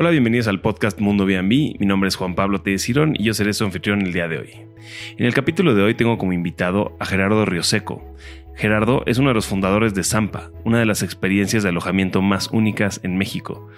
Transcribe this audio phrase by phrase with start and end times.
[0.00, 1.76] Hola, bienvenidos al podcast Mundo B&B.
[1.78, 2.74] Mi nombre es Juan Pablo T.
[2.74, 4.50] Y yo seré su anfitrión el día de hoy.
[5.18, 8.02] En el capítulo de hoy tengo como invitado a Gerardo Rioseco.
[8.56, 12.48] Gerardo es uno de los fundadores de Zampa, una de las experiencias de alojamiento más
[12.50, 13.68] únicas en México.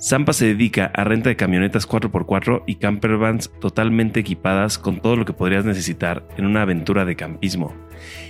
[0.00, 5.26] Zampa se dedica a renta de camionetas 4x4 y campervans totalmente equipadas con todo lo
[5.26, 7.74] que podrías necesitar en una aventura de campismo.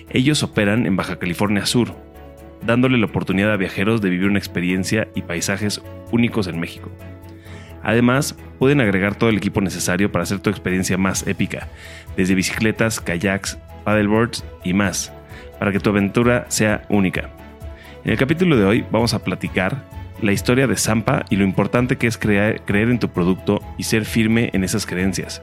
[0.09, 1.95] Ellos operan en Baja California Sur,
[2.67, 6.91] dándole la oportunidad a viajeros de vivir una experiencia y paisajes únicos en México.
[7.83, 11.69] Además, pueden agregar todo el equipo necesario para hacer tu experiencia más épica,
[12.17, 15.13] desde bicicletas, kayaks, paddleboards y más,
[15.59, 17.31] para que tu aventura sea única.
[18.05, 19.85] En el capítulo de hoy vamos a platicar
[20.21, 23.85] la historia de Zampa y lo importante que es creer, creer en tu producto y
[23.85, 25.43] ser firme en esas creencias.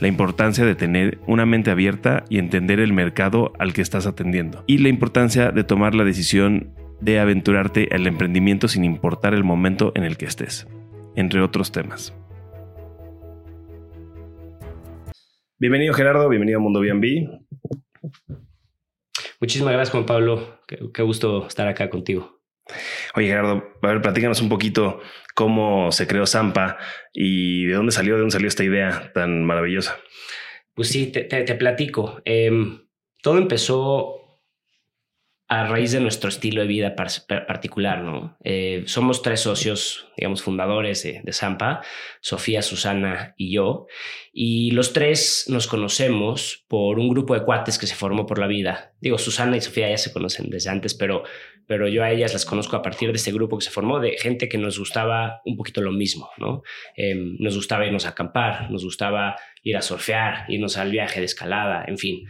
[0.00, 4.64] La importancia de tener una mente abierta y entender el mercado al que estás atendiendo.
[4.66, 6.70] Y la importancia de tomar la decisión
[7.00, 10.66] de aventurarte al emprendimiento sin importar el momento en el que estés
[11.14, 12.14] entre otros temas.
[15.58, 17.28] Bienvenido Gerardo, bienvenido a Mundo B&B.
[19.40, 22.40] Muchísimas gracias Juan Pablo, qué, gusto estar acá contigo.
[23.14, 25.00] Oye Gerardo, a ver, platícanos un poquito
[25.34, 26.78] cómo se creó Zampa
[27.12, 29.98] y de dónde salió, de dónde salió esta idea tan maravillosa.
[30.74, 32.22] Pues sí, te, platico.
[32.24, 32.86] Em,
[33.22, 34.21] todo empezó
[35.52, 38.38] a raíz de nuestro estilo de vida particular, ¿no?
[38.42, 41.82] Eh, somos tres socios, digamos, fundadores de, de, Zampa,
[42.22, 43.86] Sofía, Susana y yo,
[44.32, 48.46] y los tres nos conocemos por un grupo de cuates que se formó por la
[48.46, 48.94] vida.
[49.02, 51.22] Digo, Susana y Sofía ya se conocen desde antes, pero,
[51.66, 54.12] pero yo a ellas las conozco a partir de este grupo que se formó de
[54.12, 56.62] gente que nos gustaba un poquito lo mismo, ¿no?
[56.96, 61.26] Em, nos gustaba irnos a acampar, nos gustaba ir a surfear, irnos al viaje de
[61.26, 62.26] escalada, en fin.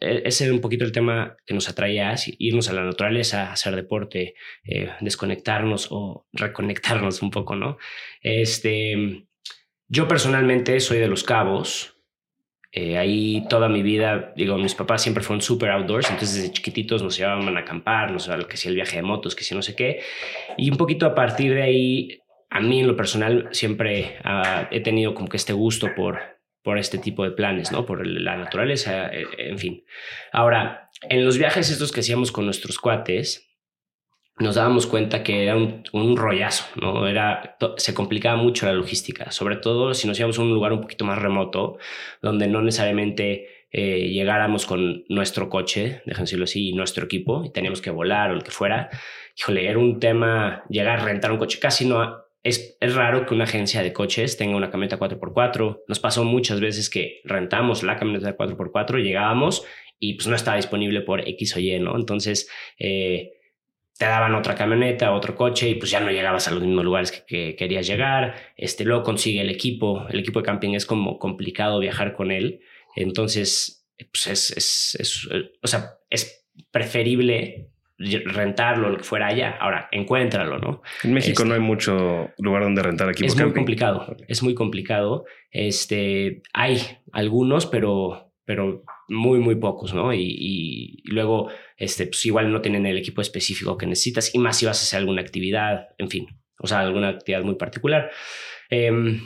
[0.00, 3.76] E, ese era un poquito el tema que nos atraía, irnos a la naturaleza, hacer
[3.76, 4.34] deporte,
[4.64, 7.76] eh, desconectarnos o reconectarnos un poco, ¿no?
[8.22, 9.26] Este,
[9.88, 11.90] yo personalmente soy de Los Cabos.
[12.72, 17.04] Eh, ahí toda mi vida, digo, mis papás siempre fueron super outdoors, entonces desde chiquititos
[17.04, 19.62] nos llevaban a acampar, nos llevaban que si el viaje de motos, que si no
[19.62, 20.00] sé qué.
[20.56, 22.23] Y un poquito a partir de ahí,
[22.54, 26.20] a mí en lo personal siempre ah, he tenido como que este gusto por,
[26.62, 27.84] por este tipo de planes, ¿no?
[27.84, 29.84] Por la naturaleza, eh, en fin.
[30.32, 33.50] Ahora, en los viajes estos que hacíamos con nuestros cuates,
[34.38, 37.08] nos dábamos cuenta que era un, un, rollazo, ¿no?
[37.08, 40.80] Era, se complicaba mucho la logística, sobre todo si nos íbamos a un lugar un
[40.80, 41.78] poquito más remoto,
[42.22, 47.50] donde no necesariamente eh, llegáramos con nuestro coche, déjenme decirlo así, y nuestro equipo, y
[47.50, 48.90] teníamos que volar o lo que fuera.
[49.36, 52.23] Híjole, era un tema, llegar a rentar un coche, casi no...
[52.44, 55.84] Es, es raro que una agencia de coches tenga una camioneta 4x4.
[55.88, 59.64] Nos pasó muchas veces que rentamos la camioneta 4x4, llegábamos
[59.98, 61.96] y pues no estaba disponible por X o Y, ¿no?
[61.96, 63.32] Entonces, eh,
[63.96, 67.24] te daban otra camioneta, otro coche y pues ya no llegabas a los mismos lugares
[67.26, 68.34] que, querías llegar.
[68.56, 70.06] Este, luego consigue el equipo.
[70.10, 72.60] El equipo de camping es como complicado viajar con él.
[72.94, 75.28] Entonces, pues es, es, es
[75.62, 79.56] o sea, es preferible rentarlo, lo que fuera allá.
[79.60, 80.82] Ahora, encuéntralo, ¿no?
[81.02, 84.54] En México no hay este, mucho lugar donde rentar equipo Es muy complicado, es muy
[84.54, 85.24] complicado.
[85.50, 86.80] Este, hay
[87.12, 90.12] algunos, pero, pero muy, muy pocos, ¿no?
[90.12, 94.66] Y, luego, este, pues igual no tienen el equipo específico que necesitas y más si
[94.66, 96.26] vas a hacer alguna actividad, en fin,
[96.58, 98.10] o sea, alguna actividad muy particular.
[98.70, 99.20] Em,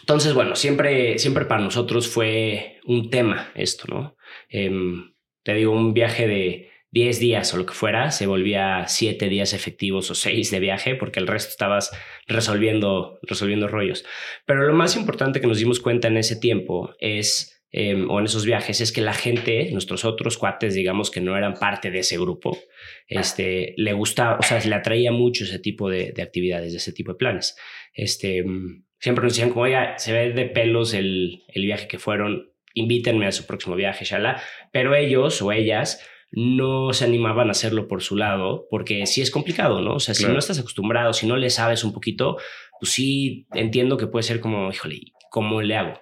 [0.00, 4.16] entonces, bueno, siempre, siempre para nosotros fue un tema esto, ¿no?
[4.48, 5.12] Em,
[5.44, 9.52] te digo, un viaje de 10 días o lo que fuera, se volvía 7 días
[9.52, 11.90] efectivos o 6 de viaje porque el resto estabas
[12.26, 14.04] resolviendo, resolviendo rollos.
[14.46, 18.24] Pero lo más importante que nos dimos cuenta en ese tiempo es Em, o en
[18.24, 21.98] esos viajes es que la gente, nuestros otros cuates, digamos que no eran parte de
[21.98, 22.58] ese grupo,
[23.06, 27.12] este, le gustaba, o sea, le atraía mucho ese tipo de, actividades, de ese tipo
[27.12, 27.56] de planes.
[27.92, 31.98] Este, mm, siempre nos decían como, oiga, se ve de pelos el, el viaje que
[31.98, 34.42] fueron, invítenme a su próximo viaje, shala,
[34.72, 39.30] pero ellos o ellas no se animaban a hacerlo por su lado, porque sí es
[39.30, 39.94] complicado, ¿no?
[39.94, 42.36] O sea, si no estás acostumbrado, si no le sabes un poquito,
[42.78, 46.00] pues sí entiendo que puede ser como, híjole, ¿cómo le hago?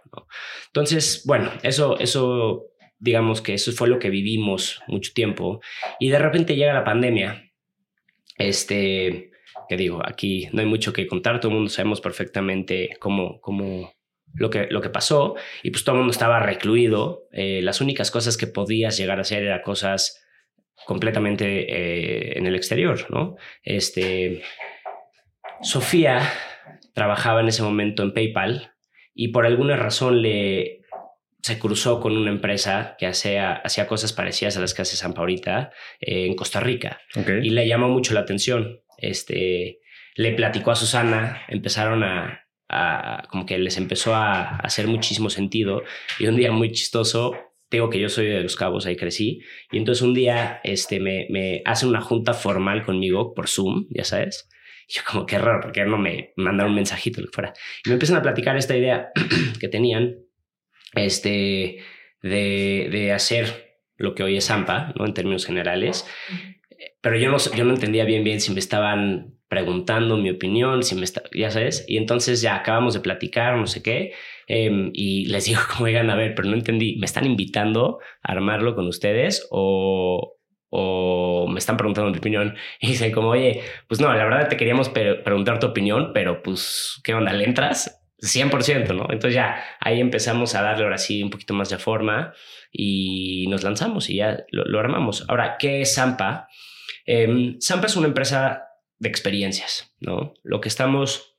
[0.66, 2.64] Entonces, bueno, eso, eso,
[2.98, 5.60] digamos que eso fue lo que vivimos mucho tiempo.
[6.00, 7.50] Y de repente llega la pandemia.
[8.38, 9.30] Este,
[9.68, 13.92] que digo, aquí no hay mucho que contar, todo el mundo sabemos perfectamente cómo, cómo,
[14.36, 17.26] lo que, lo que pasó y pues todo el mundo estaba recluido.
[17.32, 20.22] Eh, las únicas cosas que podías llegar a hacer eran cosas
[20.84, 23.36] completamente eh, en el exterior, ¿no?
[23.62, 24.42] Este,
[25.62, 26.20] Sofía
[26.94, 28.72] trabajaba en ese momento en PayPal
[29.14, 30.82] y por alguna razón le
[31.42, 35.20] se cruzó con una empresa que hacía, hacía cosas parecidas a las que hace Zampa
[35.20, 38.80] ahorita eh, en Costa Rica y le llamó mucho la atención.
[38.98, 39.78] Este,
[40.16, 42.45] le platicó a Susana, empezaron a,
[43.30, 45.82] como que les empezó a, hacer muchísimo sentido.
[46.18, 47.34] Y un día muy chistoso,
[47.68, 49.40] tengo que yo soy de Los Cabos, ahí crecí,
[49.72, 54.04] y entonces un día este, me, me hacen una junta formal conmigo por Zoom, ya
[54.04, 54.48] sabes,
[54.88, 57.52] y yo como qué raro, porque no me mandaron un mensajito, lo que fuera,
[57.84, 59.10] y me empiezan a platicar esta idea
[59.60, 60.16] que tenían,
[60.94, 61.78] este,
[62.22, 65.06] de, de hacer lo que hoy es AMPA, ¿no?
[65.06, 66.06] En términos generales,
[67.00, 70.94] pero yo no, yo no entendía bien bien si me estaban preguntando mi opinión, si
[70.94, 74.12] me está, ya sabes, y entonces ya acabamos de platicar, no sé qué,
[74.48, 78.32] em, y les digo como oigan, a ver, pero no entendí, ¿me están invitando a
[78.32, 80.36] armarlo con ustedes o,
[80.70, 82.56] o me están preguntando mi opinión?
[82.80, 87.00] Y dicen como, oye, pues no, la verdad te queríamos preguntar tu opinión, pero pues,
[87.04, 87.32] ¿qué onda?
[87.32, 88.02] ¿Le entras?
[88.18, 89.04] 100%, ¿no?
[89.10, 92.32] Entonces ya ahí empezamos a darle ahora sí un poquito más de forma
[92.72, 95.24] y nos lanzamos y ya lo, armamos.
[95.28, 96.48] Ahora, ¿qué es Zampa?
[97.04, 98.65] Eh, Zampa es una empresa
[98.98, 100.34] de experiencias, ¿no?
[100.42, 101.36] Lo que estamos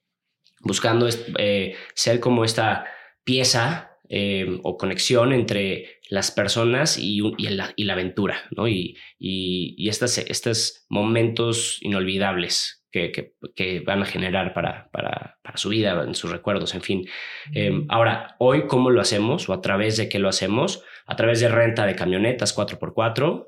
[0.61, 2.85] buscando es eh, ser como esta
[3.23, 8.67] pieza eh, o conexión entre las personas y, y, la, y la, aventura, ¿no?
[8.67, 15.57] Y, y, estas, estos momentos inolvidables que, que, que, van a generar para, para, para,
[15.57, 17.05] su vida, en sus recuerdos, en fin.
[17.53, 20.83] Eh, ahora, hoy, ¿cómo lo hacemos o a través de qué lo hacemos?
[21.05, 23.47] A través de renta de camionetas 4x4,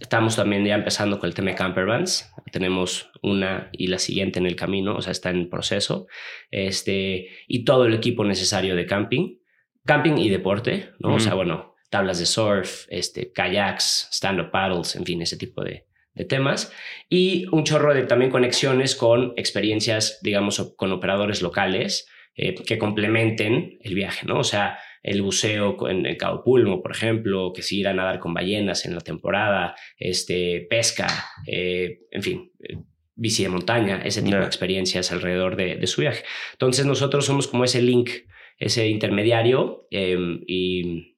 [0.00, 2.32] Estamos también ya empezando con el tema de campervans.
[2.52, 6.06] Tenemos una y la siguiente en el camino, o sea, está en proceso.
[6.50, 9.38] Este, y todo el equipo necesario de camping,
[9.84, 11.14] camping y deporte, ¿no?
[11.14, 15.86] O sea, bueno, tablas de surf, este, kayaks, stand-up paddles, en fin, ese tipo de,
[16.14, 16.72] de temas.
[17.08, 23.78] Y un chorro de también conexiones con experiencias, digamos, con operadores locales eh, que complementen
[23.80, 24.38] el viaje, ¿no?
[24.38, 24.78] O sea,
[25.08, 28.84] el buceo en el Cabo Pulmo, por ejemplo, que si ir a nadar con ballenas
[28.84, 31.06] en la temporada, este, pesca,
[31.46, 32.76] eh, en fin, eh,
[33.14, 36.24] bici de montaña, ese tipo de experiencias alrededor de, su viaje.
[36.52, 38.10] Entonces nosotros somos como ese link,
[38.58, 41.14] ese intermediario em, y...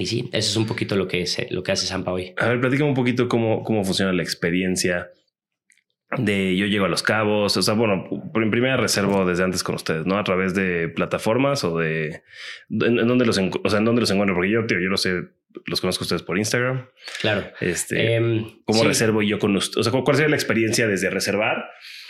[0.00, 2.32] Y sí, eso es un poquito lo que, lo que hace Sampa hoy.
[2.36, 5.08] A ver, platícame un poquito cómo, cómo funciona la experiencia
[6.16, 9.74] de yo llego a los cabos, o sea, bueno, en primera reservo desde antes con
[9.74, 10.18] ustedes, ¿no?
[10.18, 12.22] A través de plataformas o de
[12.70, 15.24] en, dónde los, o sea, en dónde los encuentro, porque yo, tío, yo lo sé,
[15.66, 16.88] los conozco ustedes por Instagram.
[17.20, 17.48] Claro.
[17.60, 19.86] Este, em, ¿cómo reservo yo con ustedes?
[19.86, 21.66] O sea, ¿cuál sería la experiencia desde reservar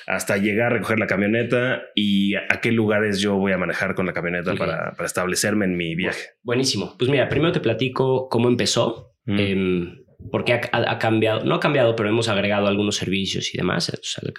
[0.07, 4.07] hasta llegar a recoger la camioneta y a qué lugares yo voy a manejar con
[4.07, 6.29] la camioneta para, para, establecerme en mi viaje?
[6.43, 6.95] Buenísimo.
[6.97, 9.17] Pues mira, primero te platico cómo empezó.
[9.25, 13.91] Mm porque ha, cambiado, no ha cambiado, pero hemos agregado algunos servicios y demás.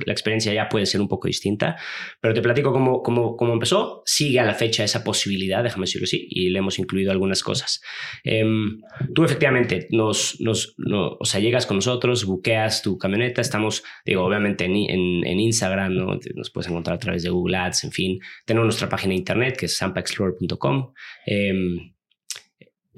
[0.05, 1.77] la experiencia ya puede ser un poco distinta,
[2.21, 4.03] pero te platico cómo, cómo, cómo empezó.
[4.05, 7.81] Sigue a la fecha esa posibilidad, déjame decirlo así, y le hemos incluido algunas cosas.
[8.23, 8.81] Em,
[9.15, 14.65] tú efectivamente nos, nos o sea, llegas con nosotros, buqueas tu camioneta, estamos, digo, obviamente
[14.65, 16.19] en, en, Instagram, ¿no?
[16.35, 18.19] nos puedes encontrar a través de Google Ads, en fin.
[18.45, 20.93] Tenemos nuestra página de internet que es sampaexplorer.com.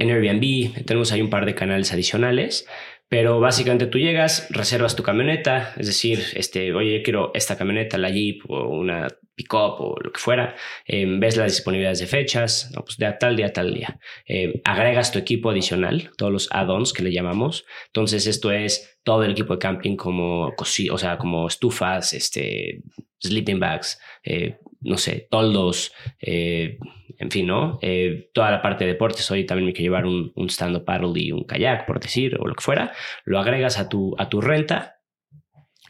[0.01, 2.67] En Airbnb tenemos ahí un par de canales adicionales,
[3.07, 8.09] pero básicamente tú llegas, reservas tu camioneta, es decir, este, oye, quiero esta camioneta, la
[8.09, 10.55] Jeep o una pickup o lo que fuera,
[10.87, 13.99] em, ves las disponibilidades de fechas, pues de tal día a tal día.
[14.25, 17.63] Em, agregas tu equipo adicional, todos los add-ons que le llamamos.
[17.85, 22.81] Entonces esto es todo el equipo de camping como, o sea, como estufas, este,
[23.19, 26.79] sleeping bags, eh, no sé, toldos, eh,
[27.21, 27.77] en fin, ¿no?
[27.83, 31.21] Eh, toda la parte de deportes, hoy también me quiero llevar un, un stand-up paddle
[31.21, 32.93] y un kayak, por decir, o lo que fuera,
[33.25, 34.95] lo agregas a tu, a tu renta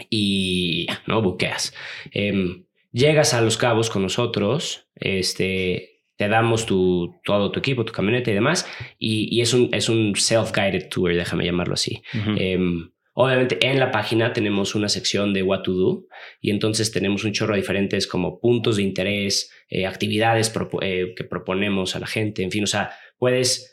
[0.09, 1.21] y, ¿no?
[1.21, 1.73] Buqueas.
[2.11, 7.93] Em, llegas a Los Cabos con nosotros, este, te damos tu, todo tu equipo, tu
[7.93, 8.69] camioneta y demás,
[8.99, 12.03] y, y es un, es un self-guided tour, déjame llamarlo así.
[13.13, 16.07] Obviamente en la página tenemos una sección de what to do
[16.39, 20.51] y entonces tenemos un chorro de diferentes como puntos de interés, eh, actividades
[20.81, 23.70] eh, que proponemos a la gente, en fin, o sea, puedes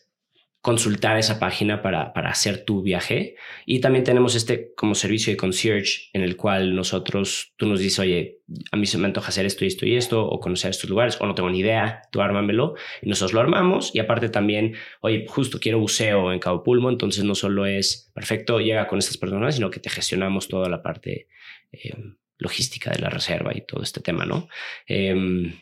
[0.61, 3.37] consultar esa página para, para hacer tu viaje.
[3.65, 8.01] Y también tenemos este como servicio de concierge en el cual nosotros, tú nos dices,
[8.01, 8.41] oye,
[8.73, 11.17] a mí se me antoja hacer esto y esto y esto, o conocer estos lugares,
[11.21, 12.75] o no tengo ni idea, tú ármamelo.
[13.03, 13.95] Y nosotros lo armamos.
[13.95, 18.61] Y aparte también, oye, justo quiero buceo en Cabo Pulmo, entonces no solo es perfecto,
[18.61, 21.29] llega con estas personas, sino que te gestionamos toda la parte
[21.73, 21.95] eh,
[22.39, 24.49] logística de la reserva y todo este tema, ¿no?
[24.87, 25.53] Em,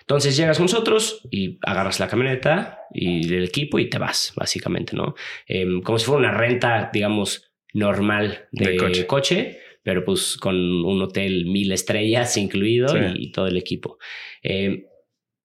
[0.00, 4.96] entonces llegas con nosotros y agarras la camioneta y el equipo y te vas, básicamente,
[4.96, 5.14] ¿no?
[5.46, 9.58] Em, como si fuera una renta, digamos, normal de, coche.
[9.82, 13.98] pero pues con un hotel mil estrellas incluido y, todo el equipo.
[14.42, 14.84] Em,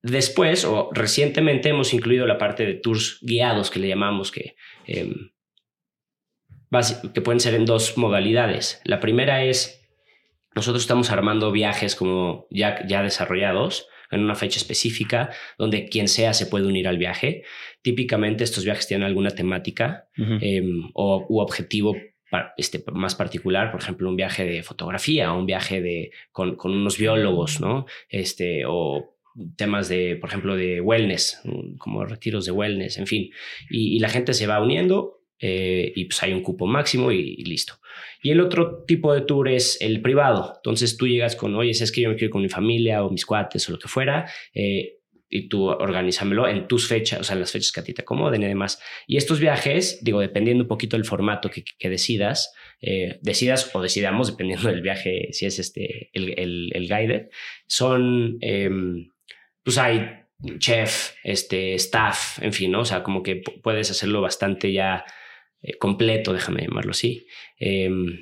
[0.02, 4.56] después, o recientemente, hemos incluido la parte de tours guiados que le llamamos, que,
[4.88, 5.32] em,
[7.14, 8.82] que pueden ser en dos modalidades.
[8.86, 9.82] La primera es
[10.56, 16.34] nosotros estamos armando viajes como ya, ya desarrollados en una fecha específica donde quien sea
[16.34, 17.44] se puede unir al viaje.
[17.82, 21.96] Típicamente estos viajes tienen alguna temática em, o u objetivo
[22.58, 26.98] este, más particular, por ejemplo, un viaje de fotografía, un viaje de, con, con unos
[26.98, 27.86] biólogos, ¿no?
[28.10, 29.18] Este, o
[29.56, 31.42] temas de, por ejemplo, de wellness,
[31.78, 33.32] como retiros de wellness, en fin.
[33.70, 37.74] Y, la gente se va uniendo eh, y pues hay un cupo máximo y, listo.
[38.22, 40.54] Y el otro tipo de tour es el privado.
[40.58, 43.10] Entonces tú llegas con, oye, es que yo me quiero ir con mi familia o
[43.10, 44.30] mis cuates o lo que fuera.
[44.54, 45.00] Eh,
[45.32, 48.02] y tú organízamelo en tus fechas, o sea, en las fechas que a ti te
[48.02, 48.82] acomoden y demás.
[49.08, 54.30] Y estos viajes, digo, dependiendo un poquito del formato que, decidas, eh, decidas o decidamos,
[54.30, 57.30] dependiendo del viaje, si es este, el, el, el guided,
[57.66, 59.10] son, em,
[59.64, 60.22] pues hay
[60.60, 62.82] chef, este, staff, en fin, ¿no?
[62.82, 65.06] O sea, como que puedes hacerlo bastante ya
[65.62, 67.28] eh, completo, déjame llamarlo así.
[67.58, 68.20] Em,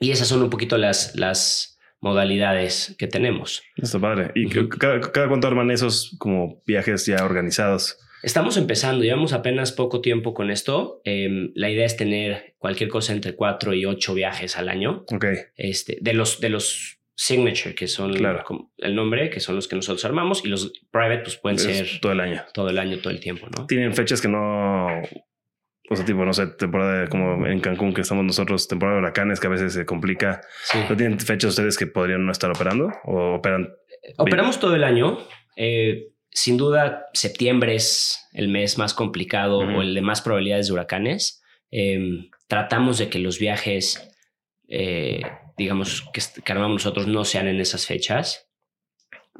[0.00, 3.62] y esas son un poquito las, las, modalidades que tenemos.
[3.76, 4.30] Está padre.
[4.34, 7.98] ¿Y cada, cuánto arman esos como viajes ya organizados?
[8.22, 11.00] Estamos empezando, llevamos apenas poco tiempo con esto.
[11.04, 15.04] Em, la idea es tener cualquier cosa entre cuatro y ocho viajes al año.
[15.12, 15.24] Ok.
[15.56, 20.04] Este, de los, de los signature, que son el nombre, que son los que nosotros
[20.04, 22.44] armamos, y los private, pues pueden ser todo el año.
[22.52, 23.66] Todo el año, todo el tiempo, ¿no?
[23.66, 25.02] Tienen fechas que no
[25.88, 29.40] o sea, tipo, no sé, temporada como en Cancún que estamos nosotros, temporada de huracanes
[29.40, 30.40] que a veces se complica.
[30.88, 33.74] ¿No tienen fechas ustedes que podrían no estar operando o operan?
[34.18, 35.18] Operamos todo el año.
[35.56, 40.72] Eh, sin duda, septiembre es el mes más complicado o el de más probabilidades de
[40.72, 41.42] huracanes.
[41.70, 44.12] Em, tratamos de que los viajes,
[44.68, 45.22] eh,
[45.56, 48.45] digamos, que, que armamos nosotros no sean en esas fechas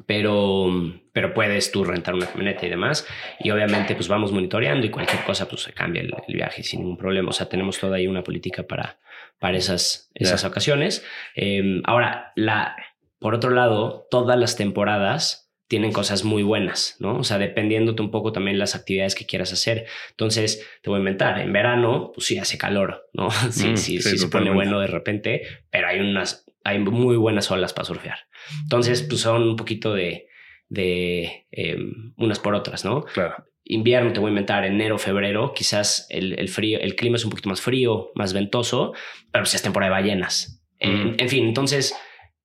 [0.05, 0.69] pero,
[1.11, 3.07] pero puedes tú rentar una camioneta y demás.
[3.39, 6.97] Y obviamente pues vamos monitoreando y cualquier cosa pues se cambia el, viaje sin ningún
[6.97, 7.29] problema.
[7.29, 8.99] O sea, tenemos toda ahí una política para,
[9.39, 11.05] para esas, esas ocasiones.
[11.35, 12.75] Em, ahora, la,
[13.19, 17.17] por otro lado, todas las temporadas tienen cosas muy buenas, ¿no?
[17.17, 19.85] O sea, dependiéndote un poco también las actividades que quieras hacer.
[20.11, 23.29] Entonces, te voy a inventar, en verano, pues sí hace calor, ¿no?
[23.51, 27.49] Sí, mm, sí, sí, se pone bueno de repente, pero hay unas, hay muy buenas
[27.49, 28.17] olas para surfear.
[28.63, 30.27] Entonces, pues son un poquito de,
[30.67, 33.03] de em, unas por otras, ¿no?
[33.03, 33.45] Claro.
[33.63, 37.29] Invierno, te voy a inventar, enero, febrero, quizás el, el frío, el clima es un
[37.31, 38.93] poquito más frío, más ventoso,
[39.31, 40.61] pero pues es temporada de ballenas.
[40.77, 41.29] En, mm.
[41.29, 41.95] fin, entonces,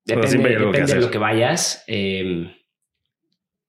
[0.04, 1.82] depende, depende de lo que vayas.
[1.88, 2.46] Eh,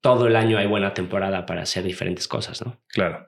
[0.02, 2.80] todo el año hay buena temporada para hacer diferentes cosas, ¿no?
[2.90, 3.28] Claro.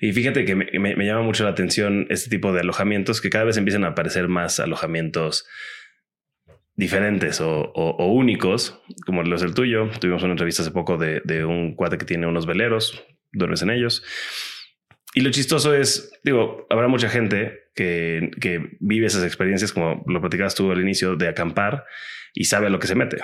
[0.00, 3.56] Y fíjate que me, llama mucho la atención este tipo de alojamientos, que cada vez
[3.56, 5.46] empiezan a aparecer más alojamientos
[6.78, 7.72] diferentes o,
[8.06, 9.90] únicos, como los del tuyo.
[10.00, 14.04] Tuvimos una entrevista hace poco de, un cuate que tiene unos veleros, duermes en ellos.
[15.12, 18.30] Y lo chistoso es, digo, habrá mucha gente que,
[18.78, 21.84] vive esas experiencias, como lo platicabas tú al inicio, de acampar
[22.32, 23.18] y sabe a lo que se mete.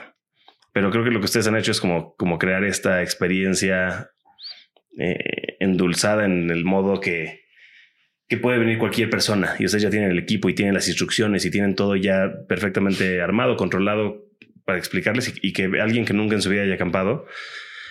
[0.73, 4.11] Pero creo que lo que ustedes han hecho es como, como crear esta experiencia
[4.99, 7.44] eh, endulzada en el modo que,
[8.35, 11.45] que puede venir cualquier persona y ustedes ya tienen el equipo y tienen las instrucciones
[11.45, 14.25] y tienen todo ya perfectamente armado, controlado
[14.65, 17.27] para explicarles y, que alguien que nunca en su vida haya acampado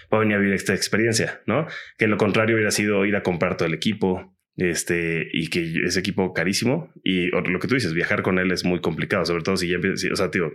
[0.10, 1.68] pueda venir a vivir esta experiencia, ¿no?
[1.98, 6.00] Que lo contrario hubiera sido ir a comprar todo el equipo, este, y que ese
[6.00, 9.58] equipo carísimo y lo que tú dices, viajar con él es muy complicado, sobre todo
[9.58, 10.52] si ya empiezas, o sea, tío,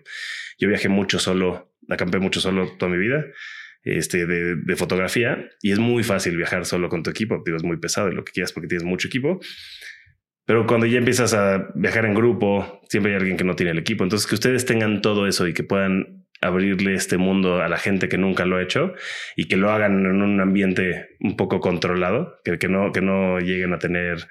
[0.59, 3.25] yo viajé mucho solo acampé mucho solo toda mi vida
[3.97, 7.43] este, de, fotografía y es muy fácil viajar solo con tu equipo.
[7.45, 9.41] Digo, es muy pesado lo que quieras porque tienes mucho equipo.
[10.47, 13.79] Pero cuando ya empiezas a viajar en grupo, siempre hay alguien que no tiene el
[13.79, 14.05] equipo.
[14.05, 18.09] Entonces, que ustedes tengan todo eso y que puedan abrirle este mundo a la gente
[18.09, 18.93] que nunca lo ha hecho
[19.37, 23.41] y que lo hagan en un ambiente un poco controlado, que, que, no, que no
[23.41, 24.29] lleguen a tener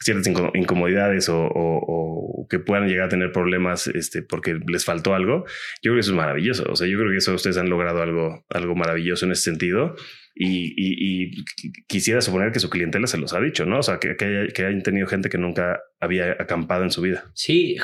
[0.00, 5.44] ciertas incomodidades o, que puedan llegar a tener problemas este, porque les faltó algo,
[5.82, 6.64] yo creo que eso es maravilloso.
[6.68, 9.94] O sea, yo creo que eso ustedes han logrado algo, algo maravilloso en ese sentido.
[10.34, 11.44] Y,
[11.86, 13.80] quisiera suponer que su clientela se los ha dicho, ¿no?
[13.80, 17.24] O sea, que, que, hayan tenido gente que nunca había acampado en su vida.
[17.34, 17.76] Sí,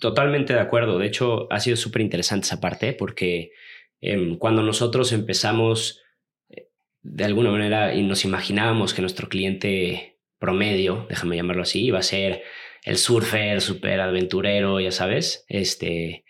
[0.00, 0.98] totalmente de acuerdo.
[0.98, 3.52] De hecho, ha sido súper interesante esa parte porque
[4.00, 6.00] em, cuando nosotros empezamos
[6.48, 6.68] eh,
[7.02, 10.09] de alguna manera y nos imaginábamos que nuestro cliente
[10.40, 12.42] promedio, déjame llamarlo así, iba a ser
[12.82, 16.24] el surfer, super aventurero, ya sabes, este,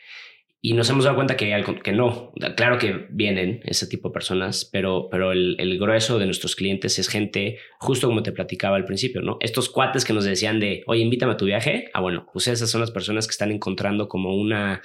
[0.63, 4.69] y nos hemos dado cuenta que, que no, claro que vienen ese tipo de personas,
[4.71, 9.23] pero, pero el, grueso de nuestros clientes es gente, justo como te platicaba al principio,
[9.23, 9.39] ¿no?
[9.41, 12.69] Estos cuates que nos decían de, oye, invítame a tu viaje, ah, bueno, pues esas
[12.71, 14.83] son las personas que están encontrando como una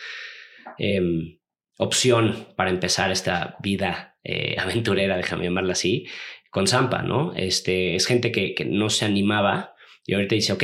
[0.78, 1.40] em,
[1.78, 6.06] opción para empezar esta vida eh, aventurera, déjame llamarla así,
[6.56, 7.34] con Zampa, ¿no?
[7.36, 10.64] Este, es gente que, que no se animaba y ahorita dice, ok,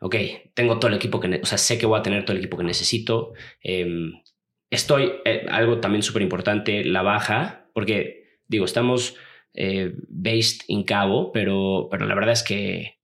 [0.00, 0.16] ok,
[0.54, 2.56] tengo todo el equipo que, o sea, sé que voy a tener todo el equipo
[2.56, 4.22] que necesito, em,
[4.70, 9.16] estoy, eh, algo también súper importante, la baja, porque digo, estamos
[9.52, 12.98] eh, based en Cabo, pero, pero la verdad es que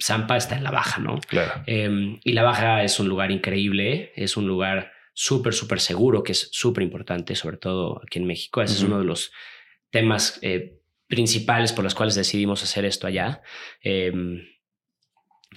[0.00, 1.18] Zampa está en la baja, ¿no?
[1.26, 1.64] Claro.
[1.66, 6.30] Em, y la baja es un lugar increíble, es un lugar súper, súper seguro, que
[6.30, 8.62] es súper importante, sobre todo aquí en México.
[8.62, 9.32] Ese es uno de los
[9.90, 10.75] temas eh,
[11.06, 13.42] principales por los cuales decidimos hacer esto allá.
[13.80, 14.42] Em,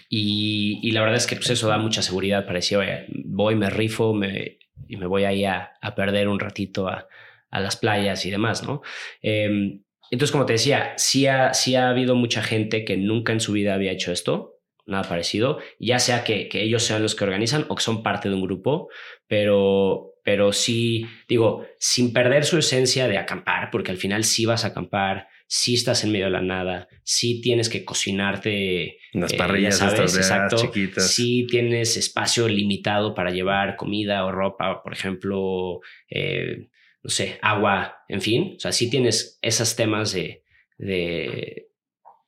[0.09, 2.79] y, la verdad es que pues, eso da mucha seguridad para decir,
[3.25, 7.07] voy, me rifo me, y me voy ahí a, a perder un ratito a,
[7.49, 8.81] a, las playas y demás, ¿no?
[9.21, 13.39] Em, entonces, como te decía, sí ha, sí ha habido mucha gente que nunca en
[13.39, 14.55] su vida había hecho esto,
[14.87, 18.27] nada parecido, ya sea que, que ellos sean los que organizan o que son parte
[18.27, 18.89] de un grupo,
[19.27, 24.65] pero, pero sí, digo, sin perder su esencia de acampar, porque al final sí vas
[24.65, 28.99] a acampar, sí estás en medio de la nada, sí tienes que cocinarte.
[29.15, 30.15] Unas eh, parrillas ¿sabes?
[30.15, 30.57] Exacto.
[30.57, 31.11] chiquitas.
[31.11, 36.69] Sí tienes espacio limitado para llevar comida o ropa, por ejemplo, eh,
[37.01, 38.53] no sé, agua, en fin.
[38.57, 40.43] O sea, sí tienes esos temas de,
[40.77, 41.71] de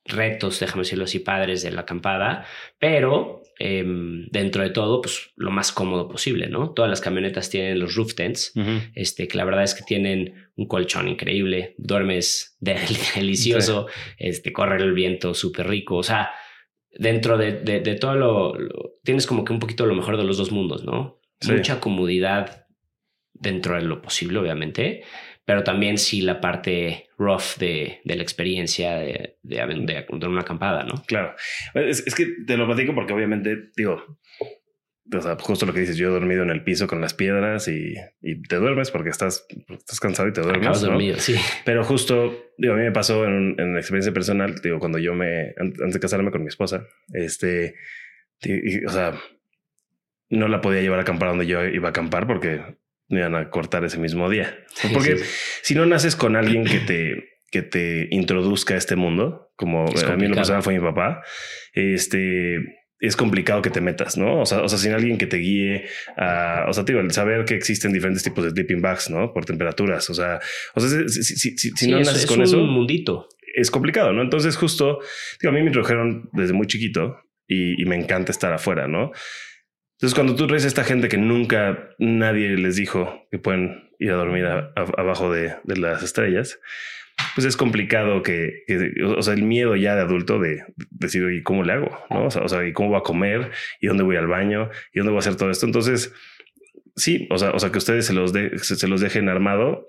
[0.04, 2.44] retos, déjame decirlo así, padres de la acampada,
[2.80, 6.70] pero em, dentro de todo, pues lo más cómodo posible, ¿no?
[6.70, 8.52] Todas las camionetas tienen los roof tents,
[8.94, 13.86] este, que la verdad es que tienen un colchón increíble, duermes delicioso,
[14.18, 16.30] este, corre el viento súper rico, o sea,
[16.90, 18.54] dentro de, de, todo lo,
[19.02, 21.20] tienes como que un poquito lo mejor de los dos mundos, ¿no?
[21.48, 22.66] Mucha comodidad
[23.32, 25.02] dentro de lo posible, obviamente,
[25.44, 31.02] pero también sí la parte rough de, de la experiencia de, de, una acampada, ¿no?
[31.06, 31.34] Claro.
[31.74, 34.18] Es, es, que te lo platico porque obviamente, digo,
[35.12, 37.66] o sea, justo lo que dices, yo he dormido en el piso con las piedras
[37.68, 40.62] y, y te duermes porque estás, estás cansado y te duermes.
[40.62, 41.34] Acabas dormido, sí.
[41.64, 45.54] Pero justo, digo, a mí me pasó en, en experiencia personal, digo, cuando yo me,
[45.58, 47.74] antes de casarme con mi esposa, este,
[48.86, 49.18] o sea,
[50.30, 52.62] no la podía llevar a acampar donde yo iba a acampar porque
[53.08, 54.56] me iban a cortar ese mismo día.
[54.92, 55.16] Porque
[55.62, 60.16] si no naces con alguien que te, que te introduzca a este mundo, como a
[60.16, 61.22] mí lo que fue mi papá,
[61.72, 62.58] este
[63.02, 64.40] es complicado que te metas, ¿no?
[64.40, 65.86] O sea, o sea, sin alguien que te guíe
[66.16, 69.32] a, o sea, digo, el saber que existen diferentes tipos de sleeping bags, ¿no?
[69.32, 70.38] Por temperaturas, o sea,
[70.76, 73.26] o sea, si, si, si, no naces con eso, un mundito.
[73.56, 74.22] Es complicado, ¿no?
[74.22, 75.00] Entonces, justo,
[75.40, 77.16] digo, a mí me introdujeron desde muy chiquito
[77.48, 79.10] y, y me encanta estar afuera, ¿no?
[80.02, 84.10] Entonces, cuando tú traes a esta gente que nunca nadie les dijo que pueden ir
[84.10, 86.58] a dormir abajo de, las estrellas,
[87.36, 88.64] pues es complicado que,
[89.16, 91.96] o sea, el miedo ya de adulto de, decir, ¿y cómo le hago?
[92.10, 92.26] ¿No?
[92.26, 93.52] O sea, ¿y cómo voy a comer?
[93.80, 94.70] ¿Y dónde voy al baño?
[94.92, 95.66] ¿Y dónde voy a hacer todo esto?
[95.66, 96.12] Entonces,
[96.96, 99.86] sí, o sea, o sea que ustedes se los, se, los dejen armado.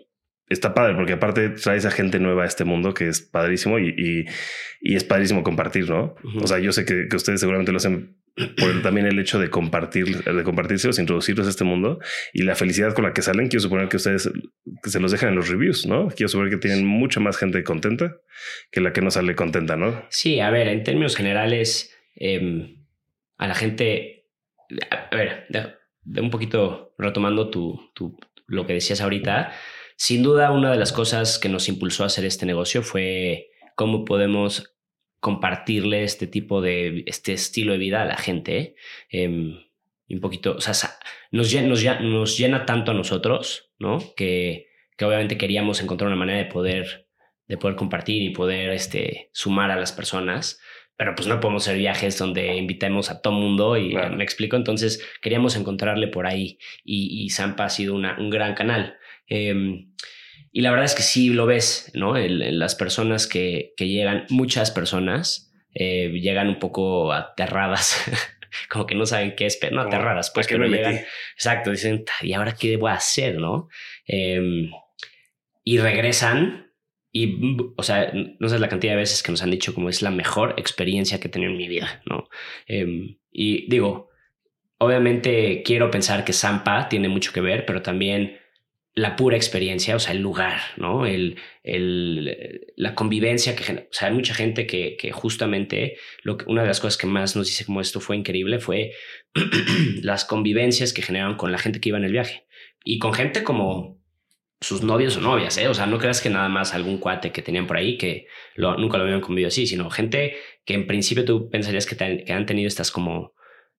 [0.47, 4.27] Está padre porque aparte traes a gente nueva a este mundo que es padrísimo y,
[4.79, 6.13] y, es padrísimo compartir, ¿no?
[6.39, 9.49] O sea, yo sé que, que ustedes seguramente lo hacen por también el hecho de
[9.49, 11.99] compartir, de compartirse, introducirlos a este mundo
[12.33, 13.47] y la felicidad con la que salen.
[13.47, 14.29] Quiero suponer que ustedes
[14.83, 16.07] se los dejan en los reviews, ¿no?
[16.07, 18.17] Quiero suponer que tienen mucha más gente contenta
[18.71, 20.03] que la que no sale contenta, ¿no?
[20.09, 22.83] Sí, a ver, en términos generales, em,
[23.37, 24.29] a la gente,
[24.89, 28.17] a ver, de, un poquito retomando tu, tu,
[28.47, 29.53] lo que decías ahorita,
[29.95, 34.05] sin duda una de las cosas que nos impulsó a hacer este negocio fue cómo
[34.05, 34.72] podemos
[35.23, 38.75] compartirle este tipo de, este estilo de vida a la gente.
[39.09, 39.57] Em,
[40.09, 40.73] un poquito, o sea,
[41.31, 43.99] nos llena, nos, nos llena tanto a nosotros, ¿no?
[44.17, 47.07] Que, que obviamente queríamos encontrar una manera de poder,
[47.47, 50.59] de poder compartir y poder este, sumar a las personas
[50.95, 54.55] pero pues no podemos hacer viajes donde invitemos a todo mundo y me explico.
[54.55, 58.97] Entonces queríamos encontrarle por ahí y, y Zampa ha sido una, un gran canal.
[59.27, 59.87] Eh,
[60.55, 62.15] y la verdad es que sí lo ves, ¿no?
[62.15, 67.99] En, las personas que, que, llegan, muchas personas eh, llegan un poco aterradas,
[68.69, 71.01] como que no saben qué es, pero no aterradas, pues que no llegan.
[71.33, 73.67] Exacto, dicen, ¿y ahora qué debo hacer, no?
[74.05, 74.69] Em,
[75.63, 76.71] y regresan
[77.11, 80.03] y, o sea, no sé la cantidad de veces que nos han dicho como es
[80.03, 82.29] la mejor experiencia que he tenido en mi vida, ¿no?
[82.67, 84.11] Em, y digo,
[84.77, 88.37] obviamente quiero pensar que Zampa tiene mucho que ver, pero también
[88.95, 91.05] la pura experiencia, o sea, el lugar, ¿no?
[91.05, 96.45] El, el, la convivencia que O sea, hay mucha gente que, que justamente lo que,
[96.47, 98.91] una de las cosas que más nos dice como esto fue increíble fue
[100.03, 102.45] las convivencias que generaron con la gente que iba en el viaje
[102.83, 103.99] y con gente como
[104.61, 105.67] sus novios o novias, ¿eh?
[105.67, 108.77] O sea, no creas que nada más algún cuate que tenían por ahí que lo,
[108.77, 112.45] nunca lo habían convivido así, sino gente que en principio tú pensarías que, que han
[112.45, 113.33] tenido estas como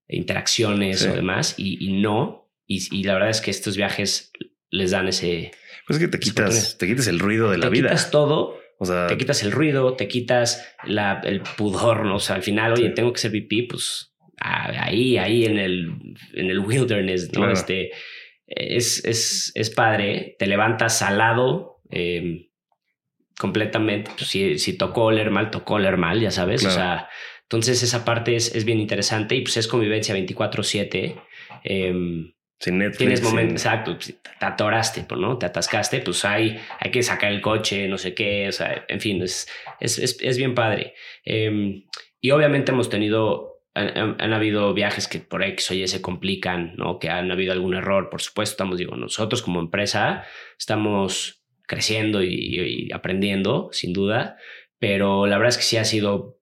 [0.09, 2.51] interacciones o demás y, y no.
[2.67, 4.33] Y, y la verdad es que estos viajes
[4.75, 5.53] les dan ese.
[5.87, 7.89] Pues es que te quitas, te quitas el ruido de la vida.
[7.89, 8.59] Te quitas todo.
[8.79, 12.17] O sea, te quitas el ruido, te quitas la, el pudor, ¿no?
[12.17, 15.93] O sea, al final, oye, tengo que ser pipí, pues ahí, ahí en el,
[16.35, 17.51] en el wilderness, ¿no?
[17.51, 17.93] Este,
[18.47, 21.81] es, es, es padre, te levantas salado.
[21.91, 22.51] Eh,
[23.39, 27.09] completamente, pues, si, si tocó oler mal, tocó oler mal, ya sabes, o sea,
[27.43, 31.21] entonces esa parte es, es, bien interesante y pues es convivencia 24/7.
[31.65, 32.99] Eh, sin Netflix.
[32.99, 35.39] Tienes momentos, exacto, pues, te atoraste, pues, ¿no?
[35.39, 39.01] Te atascaste, pues hay, hay que sacar el coche, no sé qué, o sea, en
[39.01, 39.49] fin, es,
[39.81, 40.95] es, es, es bien padre.
[41.25, 41.85] Eh,
[42.21, 46.75] y obviamente hemos tenido, han, han, habido viajes que por X o Y se complican,
[46.77, 46.99] ¿no?
[46.99, 50.25] Que han habido algún error, por supuesto, estamos, digo, nosotros como empresa
[50.59, 54.37] estamos creciendo y, y aprendiendo, sin duda,
[54.79, 56.39] pero la verdad es que sí ha sido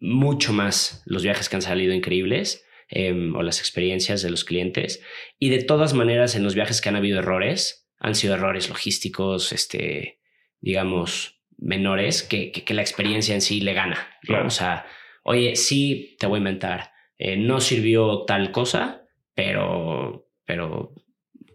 [0.00, 5.02] mucho más los viajes que han salido increíbles eh, o las experiencias de los clientes.
[5.38, 9.52] Y de todas maneras, en los viajes que han habido errores, han sido errores logísticos,
[9.52, 10.20] este,
[10.60, 14.08] digamos, menores, que, que, que la experiencia en sí le gana.
[14.22, 14.46] Claro.
[14.46, 14.86] O sea,
[15.24, 19.02] oye, sí, te voy a inventar, eh, no sirvió tal cosa,
[19.34, 20.94] pero, pero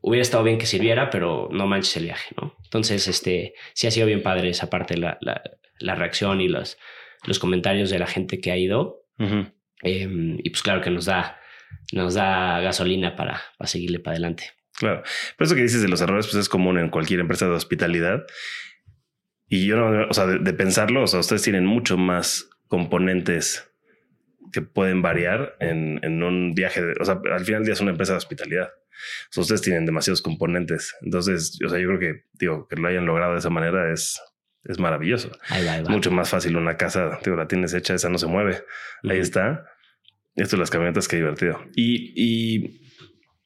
[0.02, 2.56] hubiera estado bien que sirviera, pero no manches el viaje, ¿no?
[2.64, 5.42] Entonces, este, sí ha sido bien padre esa parte, la, la,
[5.80, 6.78] la reacción y los,
[7.26, 9.06] los comentarios de la gente que ha ido.
[9.18, 9.53] Uh -huh.
[9.84, 10.08] Eh,
[10.44, 11.40] y pues claro que nos da,
[11.92, 14.52] nos da gasolina para, para seguirle para adelante.
[14.76, 15.04] Claro.
[15.38, 18.24] Pero eso que dices de los errores, pues es común en cualquier empresa de hospitalidad.
[19.48, 23.70] Y yo no, o sea, de, de pensarlo, o sea, ustedes tienen mucho más componentes
[24.52, 26.82] que pueden variar en, en un viaje.
[26.82, 28.70] De, o sea, al final del día es una empresa de hospitalidad.
[28.70, 30.96] O sea, ustedes tienen demasiados componentes.
[31.02, 34.22] Entonces, o sea, yo creo que, digo, que lo hayan logrado de esa manera es,
[34.64, 35.32] es maravilloso.
[35.50, 35.90] Ahí va, ahí va.
[35.90, 38.64] Mucho más fácil una casa, digo, la tienes hecha, esa no se mueve.
[39.10, 39.66] Ahí está.
[40.36, 41.60] Esto de las camionetas, qué divertido.
[41.76, 42.82] Y, y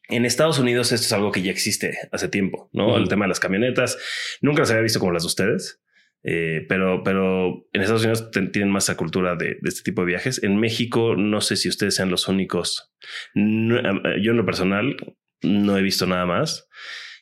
[0.10, 2.88] en Estados Unidos esto es algo que ya existe hace tiempo, ¿no?
[2.88, 3.02] Uh -huh.
[3.02, 3.97] El tema de las camionetas.
[4.41, 5.82] Nunca las había visto como las de ustedes.
[6.23, 10.08] Eh, pero, pero en Estados Unidos tienen más esa cultura de, de, este tipo de
[10.08, 10.43] viajes.
[10.43, 12.93] En México, no sé si ustedes sean los únicos.
[13.34, 13.82] No,
[14.21, 14.97] yo en lo personal
[15.41, 16.67] no he visto nada más.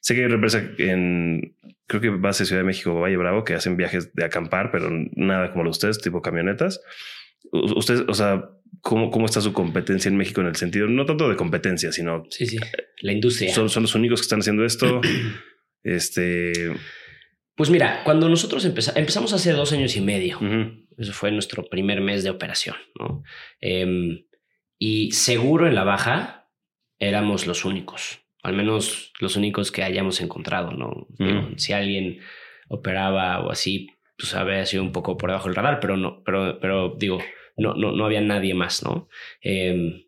[0.01, 1.55] Sé que hay una empresa en,
[1.87, 5.51] creo que base Ciudad de México, Valle Bravo, que hacen viajes de acampar, pero nada
[5.51, 6.81] como los ustedes, tipo camionetas.
[7.51, 8.49] Ustedes, o sea,
[8.81, 12.23] ¿cómo, ¿cómo está su competencia en México en el sentido, no tanto de competencia, sino...
[12.29, 12.57] Sí, sí,
[13.01, 13.53] la industria.
[13.53, 15.01] Son, son los únicos que están haciendo esto.
[15.83, 16.73] este...
[17.55, 20.87] Pues mira, cuando nosotros empezamos, empezamos hace dos años y medio, uh -huh.
[20.97, 23.23] eso fue nuestro primer mes de operación, ¿no?
[23.61, 24.25] Eh,
[24.77, 26.49] y seguro en la baja
[26.99, 31.07] éramos los únicos, al menos los únicos que hayamos encontrado, ¿no?
[31.17, 31.57] Uh -huh.
[31.57, 32.19] Si alguien
[32.67, 36.59] operaba o así, pues había sido un poco por debajo del radar, pero no, pero,
[36.59, 37.19] pero digo,
[37.57, 39.07] no, no, no había nadie más, ¿no?
[39.41, 40.05] Eh,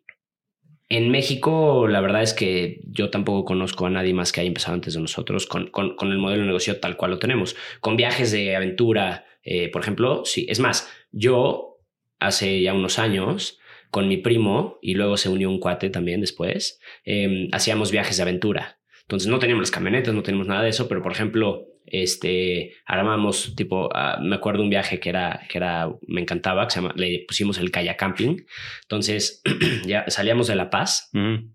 [0.90, 4.74] en México, la verdad es que yo tampoco conozco a nadie más que haya empezado
[4.74, 7.56] antes de nosotros con, con, el modelo de negocio tal cual lo tenemos.
[7.80, 10.46] Con viajes de aventura, eh, por ejemplo, sí.
[10.48, 11.80] Es más, yo
[12.18, 13.58] hace ya unos años,
[13.90, 18.22] con mi primo, y luego se unió un cuate también después, eh, hacíamos viajes de
[18.22, 18.78] aventura.
[19.02, 23.54] Entonces no teníamos las camionetas, no teníamos nada de eso, pero por ejemplo, este, armamos
[23.56, 26.94] tipo, uh, me acuerdo un viaje que era, que era, me encantaba, que se llama,
[26.96, 28.36] le pusimos el kayak camping.
[28.82, 29.42] Entonces
[29.86, 31.50] ya salíamos de La Paz, uh -huh.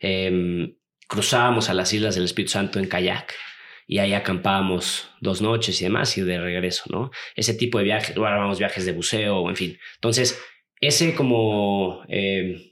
[0.00, 0.74] eh,
[1.08, 3.34] cruzábamos a las Islas del Espíritu Santo en kayak
[3.86, 7.10] y ahí acampábamos dos noches y demás y de regreso, ¿no?
[7.34, 9.78] Ese tipo de viajes, luego armamos viajes de buceo, en fin.
[9.94, 10.38] Entonces,
[10.80, 12.04] ese como...
[12.08, 12.67] Eh,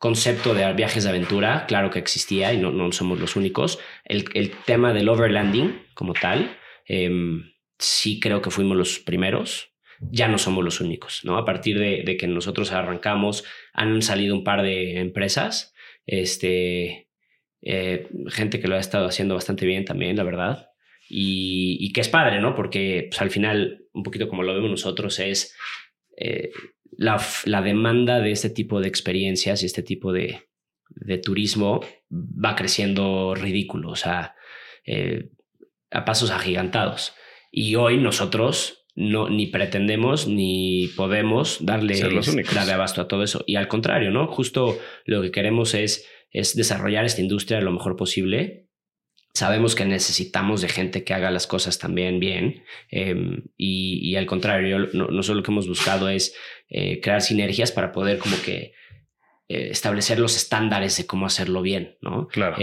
[0.00, 3.78] concepto de viajes de aventura, claro que existía y no, no somos los únicos.
[4.04, 6.56] El, el, tema del overlanding como tal,
[6.88, 7.10] eh,
[7.78, 11.36] sí creo que fuimos los primeros, ya no somos los únicos, ¿no?
[11.36, 15.74] A partir de, de, que nosotros arrancamos, han salido un par de empresas,
[16.06, 17.10] este,
[17.60, 20.70] eh, gente que lo ha estado haciendo bastante bien también, la verdad.
[21.10, 22.54] Y, que es padre, ¿no?
[22.54, 25.54] Porque pues, al final, un poquito como lo vemos nosotros, es...
[26.16, 26.52] Eh,
[27.00, 30.50] la, la, demanda de este tipo de experiencias y este tipo de,
[30.90, 34.34] de turismo va creciendo ridículo, o sea,
[34.84, 35.30] eh,
[35.90, 37.14] a pasos agigantados.
[37.50, 43.44] Y hoy nosotros no, ni pretendemos ni podemos darle, darle abasto a todo eso.
[43.46, 44.26] Y al contrario, ¿no?
[44.26, 48.68] Justo lo que queremos es, es desarrollar esta industria lo mejor posible
[49.32, 53.14] sabemos que necesitamos de gente que haga las cosas también bien eh,
[53.56, 56.34] y, y, al contrario, no, nosotros lo que hemos buscado es
[56.68, 58.72] eh, crear sinergias para poder como que
[59.48, 62.28] eh, establecer los estándares de cómo hacerlo bien, ¿no?
[62.28, 62.56] Claro.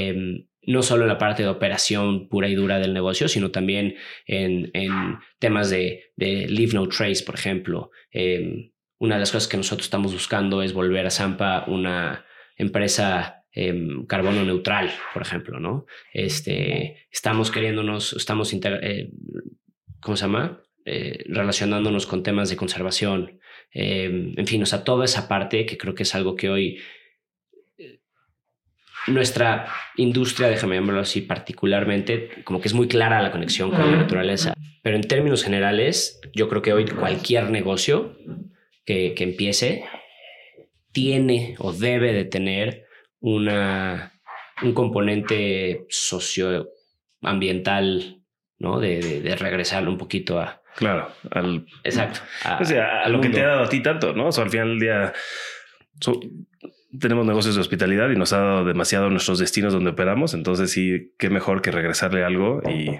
[0.63, 4.69] no solo en la parte de operación pura y dura del negocio, sino también en,
[4.73, 4.91] en
[5.39, 7.91] temas de, de, leave no trace, por ejemplo.
[8.99, 12.25] una de las cosas que nosotros estamos buscando es volver a Zampa una
[12.57, 13.73] empresa eh,
[14.07, 15.87] carbono neutral, por ejemplo, ¿no?
[16.13, 19.09] Este, estamos queriéndonos, estamos, eh,
[19.99, 20.61] ¿cómo se llama?
[20.85, 23.39] Eh, relacionándonos con temas de conservación,
[23.71, 26.79] en fin, o sea, toda esa parte que creo que es algo que hoy
[29.07, 29.67] nuestra
[29.97, 34.53] industria, déjame llamarlo así particularmente, como que es muy clara la conexión con la naturaleza.
[34.83, 38.17] Pero en términos generales, yo creo que hoy cualquier negocio
[38.85, 39.83] que, que empiece
[40.91, 42.86] tiene o debe de tener
[43.19, 44.13] una,
[44.61, 48.21] un componente socioambiental,
[48.59, 48.79] ¿no?
[48.79, 50.61] De, de, regresar un poquito a...
[50.75, 51.65] Claro, al...
[51.83, 52.19] Exacto.
[52.43, 54.27] A, o sea, a lo que te ha dado a ti tanto, ¿no?
[54.27, 55.13] O sea, al final del día
[56.99, 60.33] tenemos negocios de hospitalidad y nos ha dado demasiado nuestros destinos donde operamos.
[60.33, 62.99] Entonces sí, qué mejor que regresarle algo y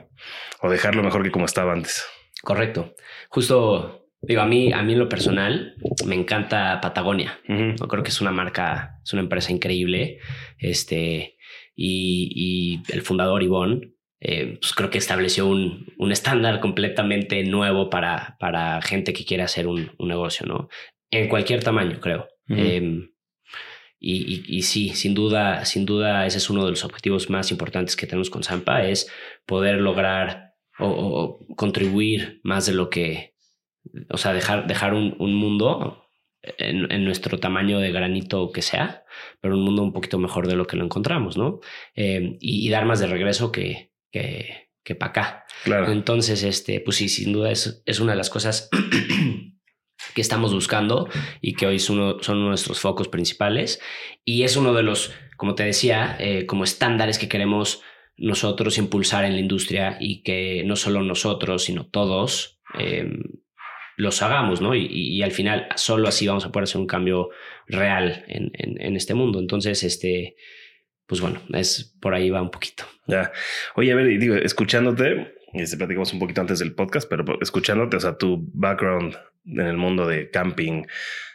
[0.62, 2.06] o dejarlo mejor que como estaba antes.
[2.44, 2.96] Correcto.
[3.30, 5.76] Justo digo, a mí, a mí en lo personal
[6.06, 7.40] me encanta Patagonia.
[7.48, 10.20] Yo creo que es una marca, es una empresa increíble.
[10.58, 11.38] Este,
[11.76, 18.36] y, el fundador Ivonne, eh, pues creo que estableció un, un, estándar completamente nuevo para,
[18.40, 20.70] para gente que quiere hacer un, un negocio, ¿no?
[21.12, 22.28] En cualquier tamaño, creo.
[22.50, 23.10] Em,
[24.00, 27.96] y, y, sí, sin duda, sin duda, ese es uno de los objetivos más importantes
[27.96, 29.12] que tenemos con Zampa, es
[29.46, 33.34] poder lograr o, contribuir más de lo que,
[34.10, 36.08] o sea, dejar, dejar un, un mundo
[36.58, 39.04] en, en, nuestro tamaño de granito que sea,
[39.42, 41.60] pero un mundo un poquito mejor de lo que lo encontramos, ¿no?
[41.96, 45.46] Em, y, dar más de regreso que, que, que para acá.
[45.64, 45.92] Claro.
[45.92, 48.70] Entonces, este, pues sí, sin duda es, es una de las cosas
[50.16, 51.10] que estamos buscando
[51.42, 53.82] y que hoy son uno, son nuestros focos principales.
[54.24, 57.82] Y es uno de los, como te decía, eh, como estándares que queremos
[58.16, 63.22] nosotros impulsar en la industria y que no solo nosotros, sino todos em,
[63.98, 64.76] los hagamos, ¿no?
[64.76, 67.30] Y, al final solo así vamos a poder hacer un cambio
[67.66, 69.40] real en, este mundo.
[69.40, 70.36] Entonces, este,
[71.08, 72.86] pues bueno, es por ahí va un poquito.
[73.08, 73.32] Ya.
[73.76, 77.98] Oye, a ver, digo, escuchándote, y se platicamos un poquito antes del podcast, pero escuchándote,
[77.98, 80.84] o sea, tu background en el mundo de camping,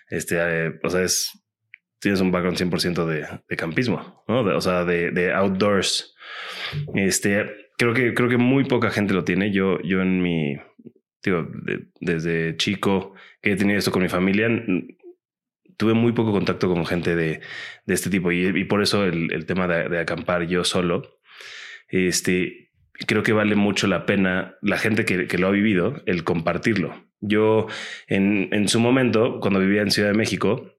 [0.09, 1.33] este, eh, o sea, es,
[1.98, 4.42] tienes un background 100% de, de campismo, ¿no?
[4.42, 6.14] o sea, de, de, outdoors.
[6.94, 7.44] Este,
[7.77, 9.51] creo que, creo que muy poca gente lo tiene.
[9.51, 10.57] Yo, yo en mi,
[11.22, 11.48] digo,
[12.00, 14.48] desde chico que he tenido esto con mi familia,
[15.76, 17.40] tuve muy poco contacto con gente de,
[17.87, 21.18] de este tipo y, y, por eso el, tema de, de, acampar yo solo.
[21.88, 22.70] Este,
[23.06, 27.08] creo que vale mucho la pena la gente que, que lo ha vivido, el compartirlo.
[27.20, 27.66] Yo
[28.06, 30.72] en, en, su momento, cuando vivía en Ciudad de México,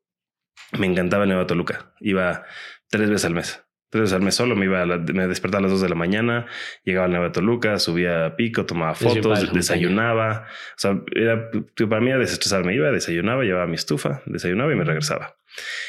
[0.77, 1.93] me encantaba Nueva Toluca.
[1.99, 2.45] Iba
[2.89, 3.63] tres veces al mes.
[3.93, 6.45] Al mes solo, me iba me despertaba a las dos de la mañana,
[6.83, 10.47] llegaba a Nueva Toluca, subía a pico, tomaba fotos, desayunaba.
[10.75, 11.49] O sea, era
[11.89, 12.73] para mí era desestresarme.
[12.73, 15.35] Iba, desayunaba, llevaba mi estufa, desayunaba y me regresaba.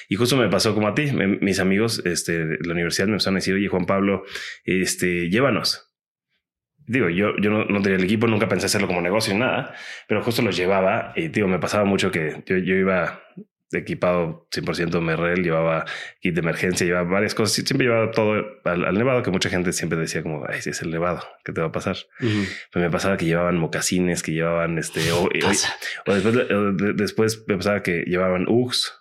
[0.08, 1.10] Y justo me pasó como a ti.
[1.12, 4.24] mis amigos este, de la universidad me empezaron a decir, oye, Juan Pablo,
[4.64, 5.90] este, llévanos
[6.86, 9.74] digo, yo, yo no, no, tenía el equipo, nunca pensé hacerlo como negocio ni nada,
[10.06, 13.22] pero justo los llevaba y digo, me pasaba mucho que yo, yo iba
[13.78, 15.84] equipado 100% Merrell, llevaba
[16.20, 18.34] kit de emergencia, llevaba varias cosas, siempre llevaba todo
[18.64, 21.60] al, nevado, que mucha gente siempre decía como, ay, si es el nevado, ¿qué te
[21.60, 21.96] va a pasar?
[22.18, 27.82] Pero me pasaba que llevaban mocasines, que llevaban este, o, o después, después me pasaba
[27.82, 28.92] que llevaban UGS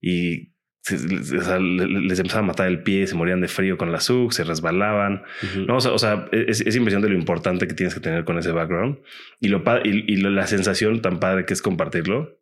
[0.00, 0.52] y
[0.90, 5.22] les empezaba a matar el pie, se morían de frío con la SUG, se resbalaban.
[5.66, 8.98] no, o sea, es, es, impresionante lo importante que tienes que tener con ese background
[9.40, 12.37] y, lo, y, y la sensación tan padre que es compartirlo.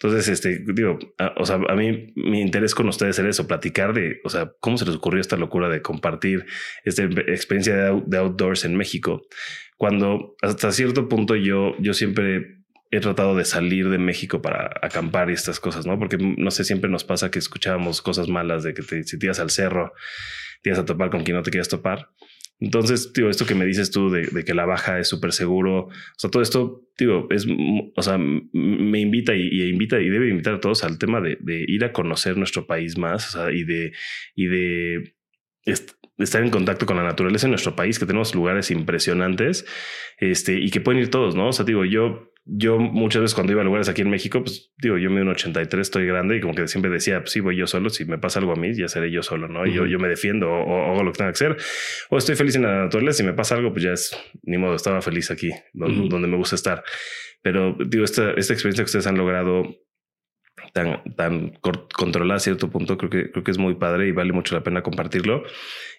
[0.00, 0.98] Entonces, este, digo,
[1.36, 4.78] o sea, a mí mi interés con ustedes era eso, platicar de, o sea, cómo
[4.78, 6.46] se les ocurrió esta locura de compartir
[6.84, 9.22] esta experiencia de, outdoors en México.
[9.76, 12.58] Cuando hasta cierto punto yo, yo siempre
[12.90, 15.98] he tratado de salir de México para acampar y estas cosas, ¿no?
[15.98, 19.26] Porque no sé, siempre nos pasa que escuchábamos cosas malas de que te, si te
[19.26, 19.92] ibas al cerro,
[20.62, 22.08] te ibas a topar con quien no te quieras topar.
[22.60, 25.86] Entonces, digo, esto que me dices tú de, de que la baja es súper seguro,
[25.86, 27.46] o sea, todo esto, digo, es,
[27.94, 31.38] o sea, me invita y, y, invita y debe invitar a todos al tema de,
[31.40, 33.92] de ir a conocer nuestro país más, o sea, y de,
[34.34, 35.14] y de
[36.18, 39.64] estar en contacto con la naturaleza en nuestro país, que tenemos lugares impresionantes,
[40.18, 41.48] este, y que pueden ir todos, ¿no?
[41.48, 44.72] O sea, digo, yo yo muchas veces cuando iba a lugares aquí en México, pues
[44.78, 47.56] digo, yo me un 83, estoy grande y como que siempre decía, pues sí, voy
[47.56, 49.66] yo solo, si me pasa algo a mí, ya seré yo solo, ¿no?
[49.66, 51.56] Y yo, yo me defiendo o, hago lo que tenga que hacer,
[52.08, 54.74] o estoy feliz en la naturaleza, si me pasa algo, pues ya es, ni modo,
[54.74, 56.82] estaba feliz aquí, donde, donde me gusta estar.
[57.42, 59.64] Pero digo, esta, esta experiencia que ustedes han logrado
[60.78, 61.58] tan, tan
[61.92, 64.62] controlada a cierto punto, creo que, creo que es muy padre y vale mucho la
[64.62, 65.42] pena compartirlo.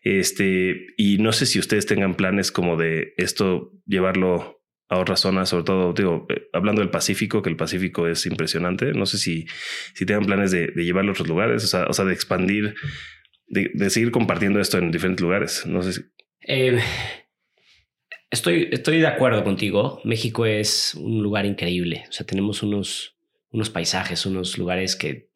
[0.03, 5.49] Este, y no sé si ustedes tengan planes como de esto, llevarlo a otras zonas,
[5.49, 8.93] sobre todo, digo, eh, hablando del Pacífico, que el Pacífico es impresionante.
[8.93, 9.45] No sé si,
[9.93, 12.75] si tengan planes de, llevarlo a otros lugares, o sea, o sea de expandir,
[13.47, 15.65] de, de, seguir compartiendo esto en diferentes lugares.
[15.65, 16.01] No sé si.
[16.47, 16.79] Eh,
[18.31, 19.99] estoy, estoy de acuerdo contigo.
[20.05, 22.05] México es un lugar increíble.
[22.09, 23.18] O sea, tenemos unos,
[23.51, 25.29] unos paisajes, unos lugares que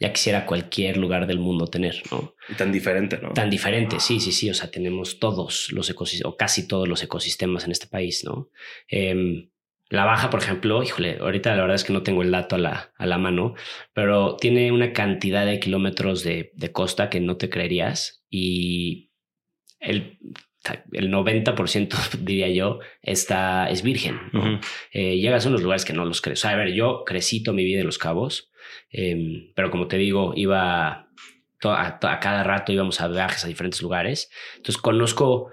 [0.00, 2.34] ya quisiera cualquier lugar del mundo tener, ¿no?
[2.48, 3.32] Y tan diferente, ¿no?
[3.32, 4.48] Tan diferente, sí, sí, sí.
[4.48, 8.48] O sea, tenemos todos los ecosistemas, o casi todos los ecosistemas en este país, ¿no?
[8.86, 9.50] Em,
[9.88, 12.58] la Baja, por ejemplo, híjole, ahorita la verdad es que no tengo el dato a
[12.58, 13.54] la, a la mano,
[13.92, 19.10] pero tiene una cantidad de kilómetros de, de costa que no te creerías y
[19.80, 20.18] el,
[20.92, 24.20] el 90% diría yo está, es virgen.
[24.32, 24.60] ¿no?
[24.92, 26.40] Eh, llegas a unos lugares que no los crees.
[26.40, 28.50] O sea, a ver, yo crecí toda mi vida en Los Cabos,
[28.90, 31.08] eh, pero como te digo, iba a,
[31.62, 34.30] a, cada rato íbamos a viajes a diferentes lugares.
[34.56, 35.50] Entonces conozco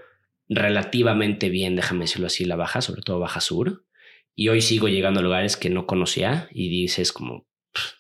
[0.48, 3.86] relativamente bien, déjame decirlo así, la Baja, sobre todo Baja Sur.
[4.36, 7.48] Y hoy sigo llegando a lugares que no conocía y dices como,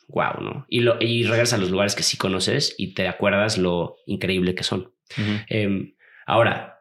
[0.08, 0.66] wow, ¿no?
[0.70, 4.54] Y, lo, y regresas a los lugares que sí conoces y te acuerdas lo increíble
[4.54, 4.94] que son.
[5.18, 5.46] Uh -huh.
[5.50, 5.94] eh,
[6.26, 6.75] ahora,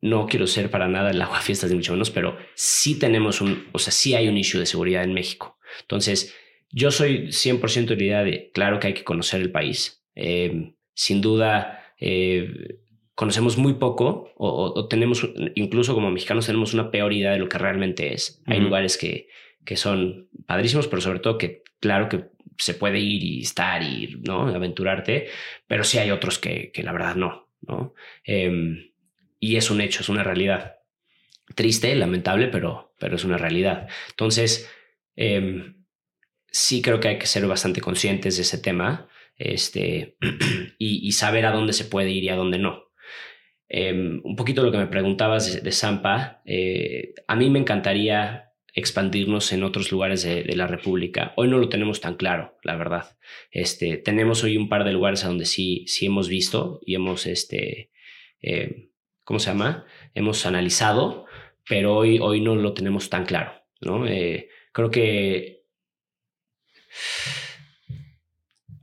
[0.00, 3.68] no quiero ser para nada el agua fiestas de mucho menos, pero sí tenemos un,
[3.72, 5.58] o sea, sí hay un issue de seguridad en México.
[5.82, 6.34] Entonces,
[6.70, 10.02] yo soy 100% de la idea de, claro que hay que conocer el país.
[10.14, 12.78] Eh, sin duda, eh,
[13.14, 17.48] conocemos muy poco o, o, tenemos, incluso como mexicanos, tenemos una peor idea de lo
[17.48, 18.40] que realmente es.
[18.40, 18.54] Uh -huh.
[18.54, 19.28] Hay lugares que,
[19.64, 22.26] que son padrísimos, pero sobre todo que, claro que
[22.58, 24.48] se puede ir y estar y ¿no?
[24.48, 25.28] aventurarte,
[25.66, 27.48] pero sí hay otros que, que la verdad no.
[27.62, 27.94] ¿no?
[28.24, 28.89] Eh,
[29.40, 30.76] y es un hecho, es una realidad.
[31.54, 33.88] Triste, lamentable, pero, pero es una realidad.
[34.10, 34.70] Entonces,
[35.16, 35.74] eh,
[36.46, 40.16] sí creo que hay que ser bastante conscientes de ese tema este,
[40.78, 42.84] y, saber a dónde se puede ir y a dónde no.
[43.68, 48.50] Eh, un poquito lo que me preguntabas de, de Zampa, eh, a mí me encantaría
[48.74, 51.32] expandirnos en otros lugares de, la República.
[51.36, 53.16] Hoy no lo tenemos tan claro, la verdad.
[53.50, 57.26] Este, tenemos hoy un par de lugares a donde sí, sí hemos visto y hemos
[57.26, 57.90] este,
[58.42, 58.89] eh,
[59.24, 59.84] ¿cómo se llama?
[60.14, 61.26] Hemos analizado,
[61.68, 64.06] pero hoy, hoy no lo tenemos tan claro, ¿no?
[64.06, 65.64] Eh, creo que...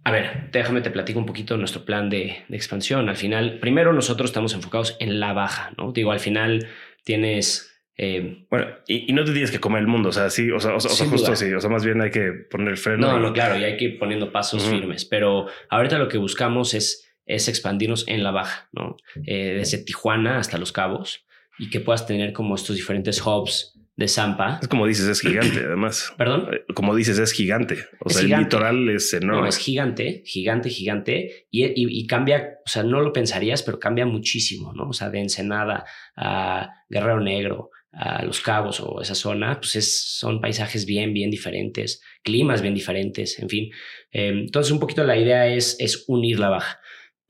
[0.03, 3.09] A ver, déjame te platico un poquito nuestro plan de, de, expansión.
[3.09, 5.91] Al final, primero nosotros estamos enfocados en la baja, ¿no?
[5.91, 6.67] Digo, al final
[7.03, 7.73] tienes...
[7.97, 10.59] Eh, bueno, y, y, no te tienes que comer el mundo, o sea, sí, o
[10.59, 13.07] sea, o, o sea justo así, o sea, más bien hay que poner el freno.
[13.07, 14.79] No, no, claro, y hay que ir poniendo pasos uh -huh.
[14.79, 18.95] firmes, pero ahorita lo que buscamos es es expandirnos en la baja, ¿no?
[19.25, 21.25] Eh, desde Tijuana hasta Los Cabos
[21.59, 24.59] y que puedas tener como estos diferentes hubs de Zampa.
[24.61, 26.13] Es como dices, es gigante, además.
[26.17, 26.49] ¿Perdón?
[26.73, 27.79] Como dices, es gigante.
[27.99, 28.43] O es sea, gigante.
[28.43, 29.41] el litoral es enorme.
[29.41, 31.47] No, es gigante, gigante, gigante.
[31.49, 34.89] Y, y, y, cambia, o sea, no lo pensarías, pero cambia muchísimo, ¿no?
[34.89, 35.85] O sea, de Ensenada
[36.15, 41.31] a Guerrero Negro, a Los Cabos o esa zona, pues es, son paisajes bien, bien
[41.31, 43.71] diferentes, climas bien diferentes, en fin.
[44.11, 46.79] Eh, entonces, un poquito la idea es, es unir la baja.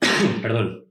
[0.42, 0.88] perdón,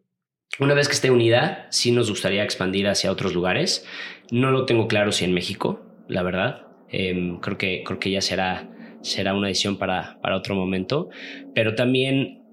[0.59, 3.85] una vez que esté unida, sí nos gustaría expandir hacia otros lugares.
[4.31, 6.67] No lo tengo claro si en México, la verdad.
[6.89, 8.67] Eh, creo, que, creo que ya será,
[9.01, 11.09] será una decisión para, para otro momento.
[11.53, 12.43] Pero también,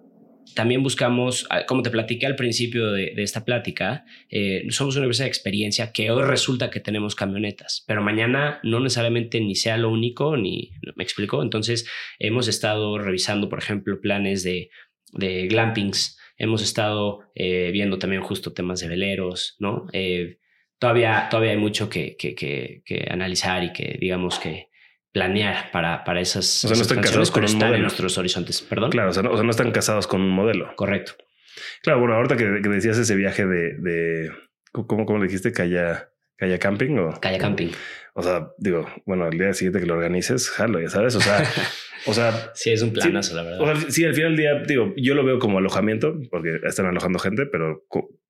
[0.55, 5.07] también buscamos, ah, como te platiqué al principio de, de esta plática, eh, somos una
[5.07, 9.79] empresa de experiencia que hoy resulta que tenemos camionetas, pero mañana no necesariamente ni sea
[9.79, 11.43] lo único, ni me explico.
[11.43, 11.89] Entonces,
[12.19, 14.69] hemos estado revisando, por ejemplo, planes de,
[15.15, 19.87] de glampings Hemos estado eh, viendo también justo temas de veleros, ¿no?
[19.93, 20.39] Eh,
[20.79, 24.69] todavía, todavía hay mucho que, que, que, que, analizar y que, digamos, que
[25.13, 27.77] planear para, para esas, o sea, no están casados con un modelo.
[27.77, 28.63] en nuestros horizontes.
[28.63, 28.91] Perdón.
[28.91, 30.75] Claro, o sea, no, o sea, no están casados con un modelo.
[30.75, 31.15] Correcto.
[31.83, 34.33] Claro, bueno, ahorita que, decías ese viaje de, de
[34.73, 35.53] ¿cómo, cómo le dijiste?
[35.53, 37.69] Calla, Calla Camping o Calla Camping.
[37.69, 37.73] O
[38.23, 41.17] sea, digo, bueno, el día siguiente que lo organices, jalo, ya sabes.
[41.17, 41.43] O sea,
[42.07, 43.61] o sea, sí, es un planazo, sí, la verdad.
[43.61, 46.87] O sea, sí, al final del día, digo, yo lo veo como alojamiento, porque están
[46.87, 47.85] alojando gente, pero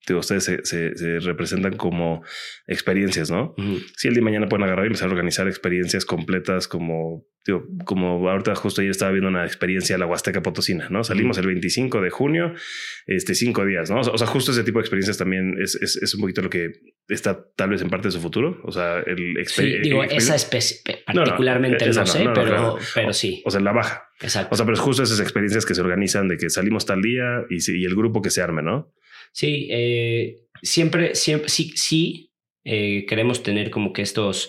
[0.06, 2.22] digo, ustedes se, se, se, representan como
[2.66, 3.54] experiencias, ¿no?
[3.56, 3.92] Uh -huh.
[3.96, 7.66] Si el día de mañana pueden agarrar y empezar a organizar experiencias completas como, digo,
[7.84, 11.04] como ahorita justo ayer estaba viendo una experiencia en la Huasteca Potosina, ¿no?
[11.04, 11.44] Salimos uh -huh.
[11.44, 12.54] el 25 de junio,
[13.06, 14.00] este, cinco días, ¿no?
[14.00, 16.72] O sea, justo ese tipo de experiencias también es, es, es un poquito lo que
[17.08, 18.60] está tal vez en parte de su futuro.
[18.64, 22.78] O sea, el sí, digo, el esa especie particularmente no, no, no sé, pero, claro.
[22.94, 23.42] pero sí.
[23.44, 24.08] O sea, la baja.
[24.20, 24.54] Exacto.
[24.54, 27.44] O sea, pero es justo esas experiencias que se organizan de que salimos tal día
[27.50, 28.92] y, y el grupo que se arme, ¿no?
[29.34, 32.32] Sí, eh, siempre, siempre, sí, sí
[32.62, 34.48] eh, queremos tener como que estos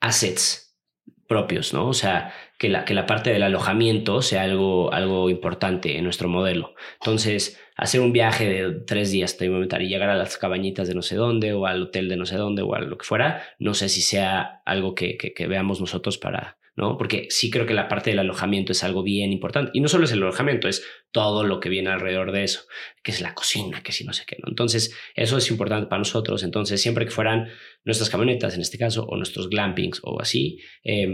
[0.00, 0.78] assets
[1.26, 1.88] propios, ¿no?
[1.88, 6.28] O sea, que la, que la parte del alojamiento sea algo, algo importante en nuestro
[6.28, 6.74] modelo.
[7.00, 11.02] Entonces, hacer un viaje de tres días te y llegar a las cabañitas de no
[11.02, 13.74] sé dónde o al hotel de no sé dónde o a lo que fuera, no
[13.74, 16.96] sé si sea algo que, que, que veamos nosotros para, ¿no?
[16.96, 19.70] Porque sí creo que la parte del alojamiento es algo bien importante.
[19.74, 22.62] Y no solo es el alojamiento, es todo lo que viene alrededor de eso,
[23.02, 24.48] que es la cocina, que si no sé qué, ¿no?
[24.48, 26.42] Entonces, eso es importante para nosotros.
[26.42, 27.48] Entonces, siempre que fueran
[27.84, 31.08] nuestras camionetas, en este caso, o nuestros glampings o así, eh,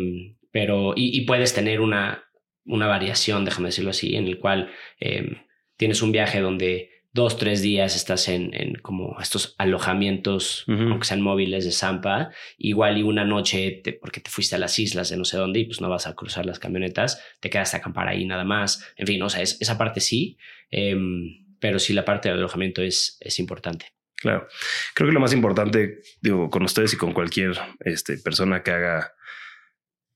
[0.50, 2.24] pero, y, y, puedes tener una,
[2.64, 5.36] una variación, déjame decirlo así, en el cual em,
[5.76, 11.22] tienes un viaje donde dos, tres días estás en, en como estos alojamientos, aunque sean
[11.22, 15.24] móviles de Zampa, igual y una noche, porque te fuiste a las islas de no
[15.24, 18.24] sé dónde y pues no vas a cruzar las camionetas, te quedas a acampar ahí
[18.26, 18.86] nada más.
[18.96, 20.36] En fin, o sea, esa parte sí,
[20.70, 23.86] em, pero sí la parte del alojamiento es, es importante.
[24.16, 24.46] Claro.
[24.94, 29.14] Creo que lo más importante, digo, con ustedes y con cualquier este, persona que haga,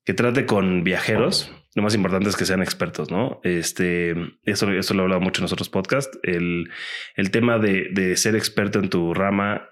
[0.04, 3.40] que trate con viajeros, lo más importante es que sean expertos, ¿no?
[3.44, 4.14] Este,
[4.44, 6.12] eso, eso lo hablado mucho en nosotros podcast.
[6.22, 6.70] El,
[7.14, 9.68] el tema de, de, ser experto en tu rama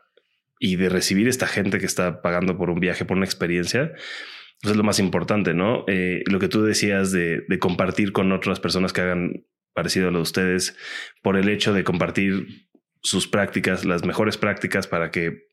[0.61, 3.93] y de recibir esta gente que está pagando por un viaje, por una experiencia,
[4.63, 5.85] eso es lo más importante, ¿no?
[5.89, 10.11] Eh, lo que tú decías de, de compartir con otras personas que hagan parecido a
[10.11, 10.77] lo de ustedes,
[11.23, 12.69] por el hecho de compartir
[13.03, 15.48] sus prácticas, las mejores prácticas para que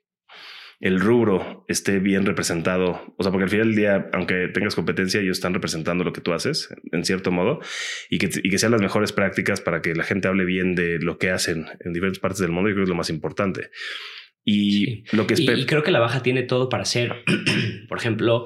[0.79, 3.15] el rubro esté bien representado.
[3.17, 6.21] O sea, porque al final del día, aunque tengas competencia, ellos están representando lo que
[6.21, 7.59] tú haces, en cierto modo,
[8.09, 10.99] y que, y que sean las mejores prácticas para que la gente hable bien de
[10.99, 12.69] lo que hacen en diferentes partes del mundo.
[12.69, 13.69] Yo creo que es lo más importante.
[14.43, 17.23] Y lo que y, creo que la baja tiene todo para ser,
[17.89, 18.45] por ejemplo,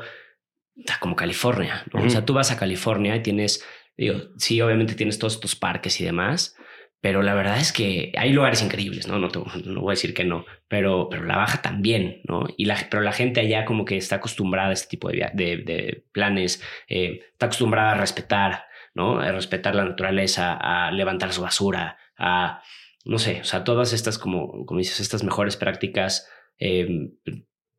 [0.99, 1.83] como California.
[1.93, 3.65] O sea, tú vas a California y tienes,
[3.97, 6.55] digo, sí, obviamente tienes todos estos parques y demás,
[7.01, 9.19] pero la verdad es que hay lugares increíbles, ¿no?
[9.19, 9.29] No,
[9.65, 12.45] no voy a decir que no, pero, pero la baja también, ¿no?
[12.57, 16.05] Y la, pero la gente allá como que está acostumbrada a este tipo de, de,
[16.11, 19.19] planes, eh, está acostumbrada a respetar, ¿no?
[19.19, 22.61] A respetar la naturaleza, a levantar su basura, a,
[23.05, 27.11] no sé, o sea, todas estas, como, como dices, estas mejores prácticas eh,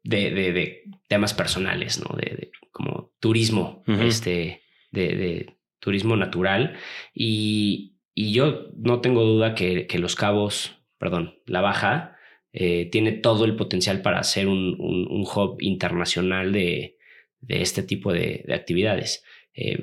[0.03, 2.17] de, de, temas personales, ¿no?
[2.17, 4.63] De, como turismo, este,
[4.93, 6.79] de turismo natural
[7.13, 12.17] y y yo no tengo duda que, que Los Cabos, perdón, La Baja,
[12.53, 16.97] eh, tiene todo el potencial para ser un, un, hub internacional de,
[17.41, 19.25] de, este tipo de, de actividades.
[19.55, 19.79] Eh,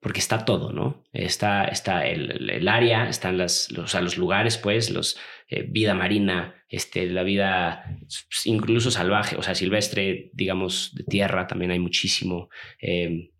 [0.00, 1.04] porque está todo, ¿no?
[1.12, 7.06] Está, está el, área, están las, los, los lugares, pues, los eh, vida marina, este,
[7.06, 7.98] la vida
[8.44, 12.48] incluso salvaje, o sea, silvestre, digamos, de tierra, también hay muchísimo.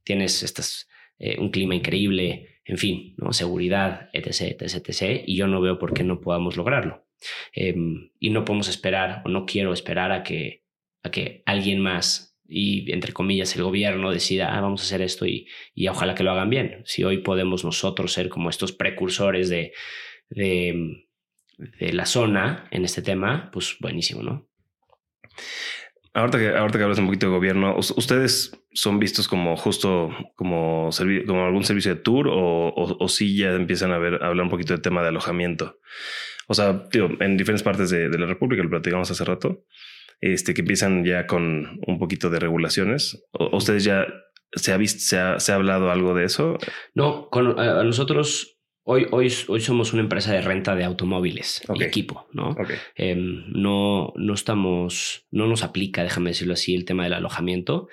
[0.03, 0.89] tienes estas,
[1.39, 3.33] un clima increíble en fin, ¿no?
[3.33, 7.07] seguridad, etc., etc., etc., y yo no veo por qué no podamos lograrlo.
[7.53, 10.65] Em, y no podemos esperar, o no quiero esperar a que,
[11.03, 15.27] a que alguien más, y entre comillas el gobierno, decida, ah, vamos a hacer esto
[15.27, 16.83] y, y ojalá que lo hagan bien.
[16.85, 19.73] Si hoy podemos nosotros ser como estos precursores de,
[20.29, 21.07] de,
[21.57, 24.47] de la zona en este tema, pues buenísimo, ¿no?
[26.15, 30.91] Ahorita que, ahorita que hablas un poquito de gobierno, ¿ustedes son vistos como justo como,
[31.27, 34.73] como algún servicio de tour o, o, sí ya empiezan a, ver, hablar un poquito
[34.73, 35.79] del tema de alojamiento?
[36.49, 39.65] O sea, tío, en diferentes partes de, la República, lo platicamos hace rato,
[40.21, 43.25] este, que empiezan ya con un poquito de regulaciones.
[43.33, 44.07] ¿O, ¿Ustedes ya
[44.53, 46.59] se ha visto, se ha, se ha hablado algo de eso?
[46.95, 48.58] No, con a nosotros
[48.91, 52.57] Hoy, hoy, hoy somos una empresa de renta de automóviles y equipo, ¿no?
[52.95, 57.89] Em, no, no estamos, no nos aplica, déjame decirlo así, el tema del alojamiento.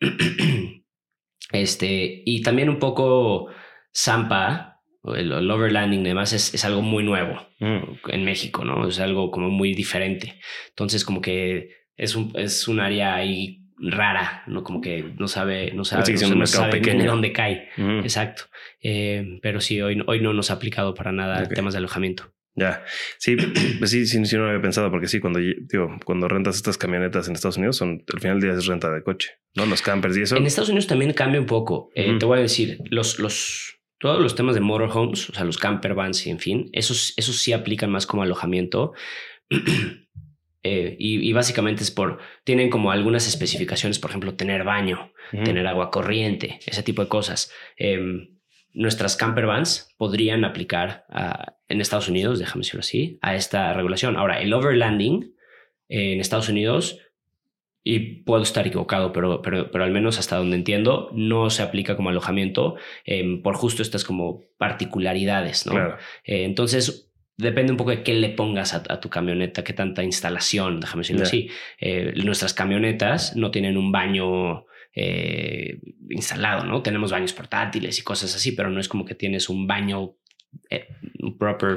[1.52, 3.48] este, y también un poco
[3.92, 4.82] Zampa,
[5.16, 8.10] el, overlanding además es, es, algo muy nuevo mm.
[8.10, 8.86] en México, ¿no?
[8.86, 10.38] Es algo como muy diferente.
[10.68, 14.62] Entonces, como que es un, es un área ahí rara, ¿no?
[14.62, 17.68] Como que no sabe, no sabe, no, sabe de dónde cae.
[18.02, 18.44] Exacto.
[18.80, 22.32] Eh, pero sí, hoy, hoy no nos ha aplicado para nada temas de alojamiento.
[22.56, 22.82] Ya,
[23.18, 23.36] sí,
[23.78, 27.28] pues sí, sí, sí, no había pensado, porque sí, cuando, digo, cuando rentas estas camionetas
[27.28, 29.66] en Estados Unidos, son, al final del día es renta de coche, ¿no?
[29.66, 30.36] Los campers y eso.
[30.36, 31.90] En Estados Unidos también cambia un poco.
[31.94, 35.58] Eh, te voy a decir, los, los, todos los temas de motorhomes, o sea, los
[35.58, 38.94] camper vans y en fin, esos, esos sí aplican más como alojamiento.
[40.68, 45.92] Eh, y, básicamente es por, tienen como algunas especificaciones, por ejemplo, tener baño, tener agua
[45.92, 47.52] corriente, ese tipo de cosas.
[47.76, 48.30] Em,
[48.72, 51.06] nuestras camper vans podrían aplicar
[51.68, 54.16] en Estados Unidos, déjame decirlo así, a esta regulación.
[54.16, 55.36] Ahora, el overlanding
[55.88, 56.98] en Estados Unidos,
[57.84, 61.94] y puedo estar equivocado, pero, pero, pero al menos hasta donde entiendo, no se aplica
[61.94, 65.78] como alojamiento em, por justo estas como particularidades, ¿no?
[66.24, 67.05] Eh, entonces,
[67.36, 71.22] depende un poco de qué le pongas a, tu camioneta, qué tanta instalación, déjame decirlo
[71.22, 71.50] así.
[71.78, 76.82] Eh, nuestras camionetas no tienen un baño eh, instalado, ¿no?
[76.82, 80.16] Tenemos baños portátiles y cosas así, pero no es como que tienes un baño
[80.70, 80.88] eh,
[81.38, 81.76] proper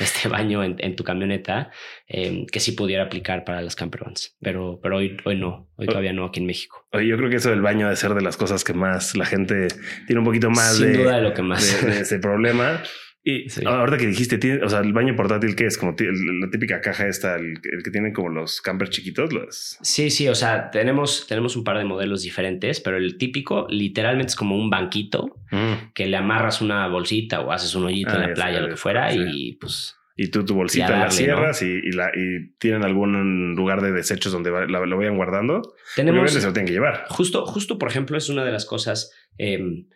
[0.00, 1.70] este baño en, tu camioneta
[2.06, 6.24] que sí pudiera aplicar para las campervans, pero, pero hoy, hoy no, hoy todavía no
[6.24, 6.86] aquí en México.
[6.92, 9.68] Yo creo que eso del baño debe ser de las cosas que más la gente
[10.06, 12.80] tiene un poquito más Sin duda de lo que más de ese problema.
[13.28, 15.76] Y ahora que dijiste, o sea, el baño portátil, ¿qué es?
[15.76, 19.32] Como la típica caja esta, el, que tienen como los campers chiquitos.
[19.32, 19.78] Los...
[19.82, 24.28] Sí, sí, o sea, tenemos, tenemos un par de modelos diferentes, pero el típico literalmente
[24.28, 25.92] es como un banquito mm.
[25.92, 29.12] que le amarras una bolsita o haces un hoyito en la playa, lo que fuera,
[29.12, 29.96] y pues...
[30.18, 34.50] Y tú tu bolsita la cierras y, la, y tienen algún lugar de desechos donde
[34.50, 35.74] lo vayan guardando.
[35.96, 36.30] Tenemos...
[36.30, 37.06] se lo tienen que llevar.
[37.08, 39.12] Justo, justo, por ejemplo, es una de las cosas...
[39.36, 39.88] Em,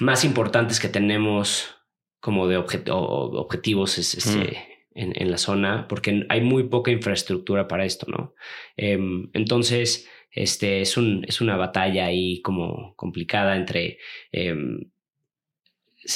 [0.00, 1.74] más importantes que tenemos
[2.20, 4.38] como de objetivos este,
[4.94, 5.12] mm.
[5.14, 8.34] en, la zona, porque hay muy poca infraestructura para esto, ¿no?
[8.76, 13.98] Em, entonces, este, es, un, es una batalla ahí como complicada entre...
[14.32, 14.90] Em,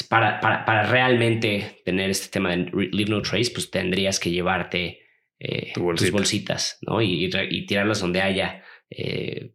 [0.09, 5.01] para, para, realmente tener este tema de Leave No Trace, pues tendrías que llevarte
[5.39, 7.01] eh, tus bolsitas, ¿no?
[7.01, 9.53] Y, y, tirarlas donde haya eh,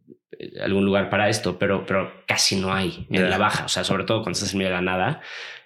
[0.60, 4.04] algún lugar para esto, pero, pero casi no hay en la baja, o sea, sobre
[4.04, 5.20] todo cuando estás en medio de la nada.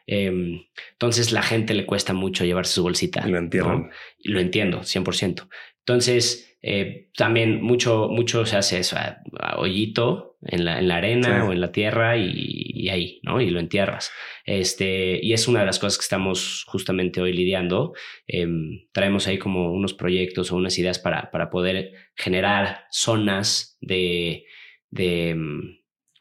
[0.07, 0.63] Em,
[0.93, 3.23] entonces la gente le cuesta mucho llevarse su bolsita.
[3.27, 3.89] Y lo entiendo.
[4.19, 5.49] Y lo entiendo, 100%.
[5.81, 11.45] Entonces, eh, también mucho, mucho se hace eso, a, hoyito en la, en la arena
[11.45, 13.41] o en la tierra y, ahí, ¿no?
[13.41, 14.11] Y lo entierras.
[14.45, 17.93] Este, y es una de las cosas que estamos justamente hoy lidiando.
[18.27, 24.45] Em, traemos ahí como unos proyectos o unas ideas para, para poder generar zonas de,
[24.91, 25.81] de, mm,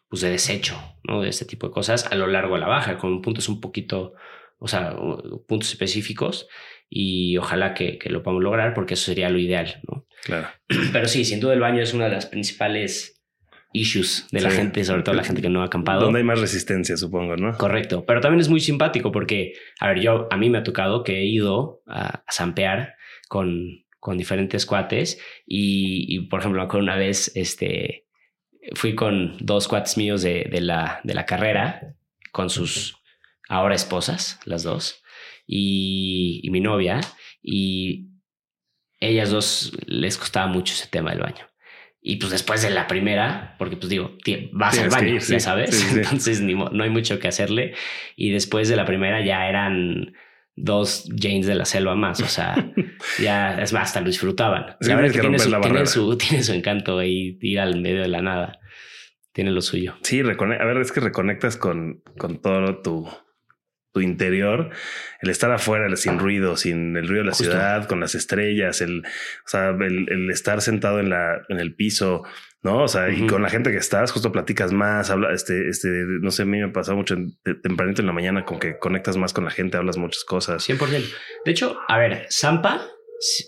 [0.09, 1.21] pues de desecho, ¿no?
[1.21, 4.13] De este tipo de cosas a lo largo de la baja, con puntos un poquito,
[4.57, 4.95] o sea,
[5.47, 6.47] puntos específicos
[6.89, 10.07] y ojalá que, que lo podamos lograr porque eso sería lo ideal, ¿no?
[10.23, 10.47] Claro.
[10.91, 13.16] Pero sí, sin duda el baño es una de las principales
[13.79, 16.01] issues de la gente, sobre todo la gente que no ha acampado.
[16.01, 17.57] Donde hay más resistencia, supongo, ¿no?
[17.57, 18.05] Correcto.
[18.05, 21.19] Pero también es muy simpático porque, a ver, yo, a mí me ha tocado que
[21.19, 22.95] he ido a, a zampear
[23.27, 28.07] con, con diferentes cuates y, y, por ejemplo, una vez, este,
[28.73, 31.95] fui con dos cuates míos de, de, la, de la carrera,
[32.31, 32.97] con sus
[33.49, 35.01] ahora esposas, las dos,
[35.45, 36.99] y, y mi novia,
[37.41, 38.09] y
[38.99, 41.45] ellas dos les costaba mucho ese tema del baño.
[42.01, 44.17] Y pues después de la primera, porque pues digo,
[44.53, 47.73] vas al baño, ya sabes, entonces ni, no hay mucho que hacerle.
[48.15, 50.13] Y después de la primera ya eran
[50.55, 52.71] dos Janes de la selva más, o sea,
[53.21, 54.75] ya es más, hasta lo disfrutaban.
[54.79, 55.39] la verdad que, tiene,
[55.85, 58.59] su, tiene, su, encanto ahí ir al medio de la nada.
[59.33, 59.95] Tiene lo suyo.
[60.01, 63.07] Sí, a ver, es que reconectas con, con todo tu,
[63.97, 64.69] tu interior,
[65.21, 68.99] el estar afuera, sin ruido, sin el ruido de la ciudad, con las estrellas, el,
[68.99, 72.23] o sea, el, estar sentado en la, en el piso,
[72.61, 72.83] ¿no?
[72.83, 75.89] O sea, y con la gente que estás, justo platicas más, habla, este, este,
[76.21, 77.15] no sé, a mí me ha pasado mucho
[77.63, 80.67] tempranito en la mañana con que conectas más con la gente, hablas muchas cosas.
[80.69, 80.77] 100%.
[81.43, 82.85] De hecho, a ver, Zampa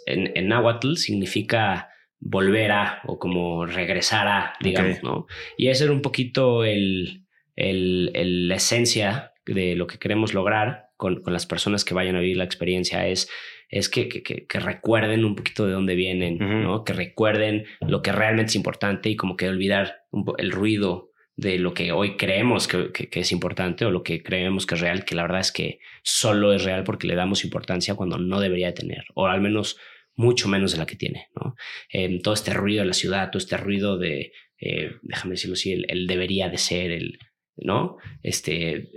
[0.07, 1.89] en, en Nahuatl significa
[2.19, 5.27] volver a o como regresar a, digamos, ¿no?
[5.57, 7.25] Y ese era un poquito el,
[7.55, 12.15] el, el, la esencia de lo que queremos lograr con, con, las personas que vayan
[12.15, 13.29] a vivir la experiencia es,
[13.69, 16.83] es que, que, que recuerden un poquito de dónde vienen, ¿no?
[16.83, 20.03] que recuerden lo que realmente es importante y como que olvidar
[20.37, 24.65] el ruido de lo que hoy creemos que, que, es importante o lo que creemos
[24.65, 27.95] que es real, que la verdad es que solo es real porque le damos importancia
[27.95, 29.77] cuando no debería tener, o al menos
[30.15, 31.27] mucho menos de la que tiene.
[31.35, 31.55] ¿no?
[31.93, 35.71] Eh, todo este ruido de la ciudad, todo este ruido de, eh, déjame decirlo así,
[35.71, 37.17] el, el, debería de ser, el,
[37.55, 37.97] ¿no?
[38.21, 38.89] Este,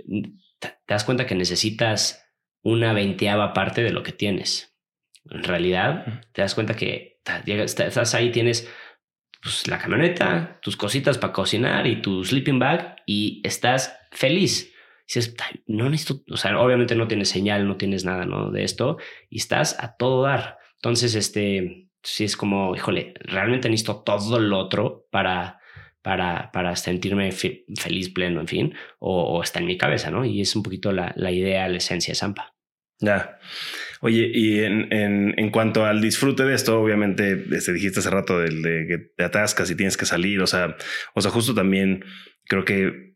[0.85, 2.23] te das cuenta que necesitas
[2.61, 4.77] una veinteava parte de lo que tienes.
[5.29, 8.69] En realidad, te das cuenta que estás ahí, tienes
[9.41, 14.73] pues, la camioneta, tus cositas para cocinar y tu sleeping bag y estás feliz.
[15.07, 15.35] Dices,
[15.67, 18.51] no necesito, o sea, obviamente no tienes señal, no tienes nada ¿no?
[18.51, 18.97] de esto
[19.29, 20.57] y estás a todo dar.
[20.75, 25.59] Entonces, este, sí es como, híjole, realmente necesito todo lo otro para,
[26.03, 30.25] para, para sentirme feliz, pleno, en fin, o, está en mi cabeza, ¿no?
[30.25, 32.53] Y es un poquito la, la idea, la esencia de Zampa.
[32.99, 33.39] Ya.
[34.01, 38.37] Oye, y en, en, en, cuanto al disfrute de esto, obviamente, desde dijiste hace rato
[38.37, 40.75] de, de, que te atascas y tienes que salir, o sea,
[41.15, 42.03] o sea, justo también
[42.45, 43.13] creo que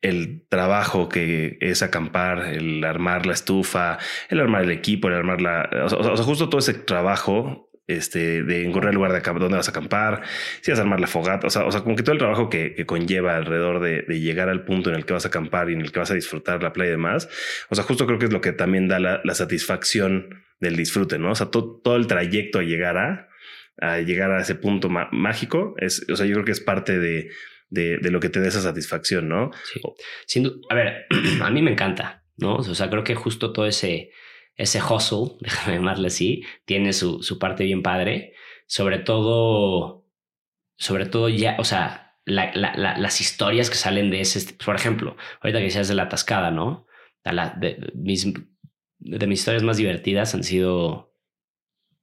[0.00, 3.98] el trabajo que es acampar, el armar la estufa,
[4.30, 8.64] el armar el equipo, el armar la, o sea, justo todo ese trabajo este, de
[8.64, 10.22] encontrar el lugar de dónde vas a acampar,
[10.60, 12.48] si vas a armar la fogata, o sea, o sea, como que todo el trabajo
[12.48, 15.80] que, conlleva alrededor de, llegar al punto en el que vas a acampar y en
[15.80, 17.28] el que vas a disfrutar la playa y demás,
[17.70, 21.32] o sea, justo creo que es lo que también da la, satisfacción del disfrute, ¿no?
[21.32, 23.28] O sea, todo el trayecto a llegar a,
[24.00, 27.30] llegar a ese punto mágico, es, o sea, yo creo que es parte de,
[27.68, 29.50] de, de lo que te da esa satisfacción, ¿no?
[29.64, 29.80] Sí.
[30.26, 31.06] Sin a ver,
[31.42, 32.56] a mí me encanta, ¿no?
[32.56, 34.10] O sea, creo que justo todo ese
[34.56, 38.34] ese hustle, déjame llamarle así, tiene su, su parte bien padre,
[38.66, 40.06] sobre todo,
[40.76, 45.16] sobre todo ya, o sea, la, la, las historias que salen de ese, por ejemplo,
[45.40, 46.86] ahorita que decías de la atascada, ¿no?
[47.24, 48.32] de, mis,
[48.98, 51.11] de mis historias más divertidas han sido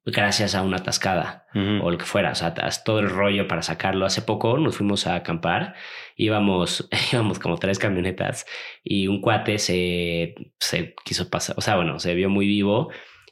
[0.05, 4.05] gracias a una atascada o lo que fuera, o sea, todo el rollo para sacarlo.
[4.05, 5.75] Hace poco nos fuimos a acampar,
[6.15, 8.45] íbamos, íbamos como tres camionetas
[8.83, 12.89] y un cuate se, se quiso pasar, o sea, bueno, se vio muy vivo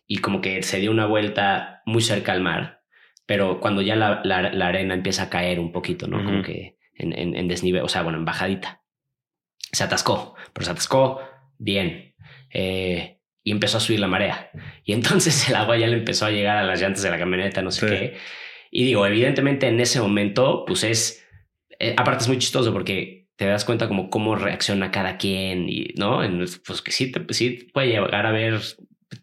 [0.07, 2.81] y como que se dio una vuelta muy cerca al mar,
[3.25, 6.23] pero cuando ya la, la, arena empieza a caer un poquito, ¿no?
[6.23, 8.83] Como que en, en, desnivel, o sea, bueno, en bajadita.
[9.71, 11.19] Se atascó, pero se atascó
[11.57, 12.15] bien.
[12.53, 13.16] Eh,
[13.47, 14.51] y empezó a subir la marea.
[14.83, 17.61] Y entonces el agua ya le empezó a llegar a las llantas de la camioneta,
[17.61, 18.17] no sé qué.
[18.71, 21.25] Y digo, evidentemente en ese momento, pues es,
[21.79, 25.93] eh, aparte es muy chistoso porque te das cuenta como cómo reacciona cada quien y,
[25.95, 26.19] ¿no?
[26.65, 28.59] Pues que sí, te, sí puede llegar a haber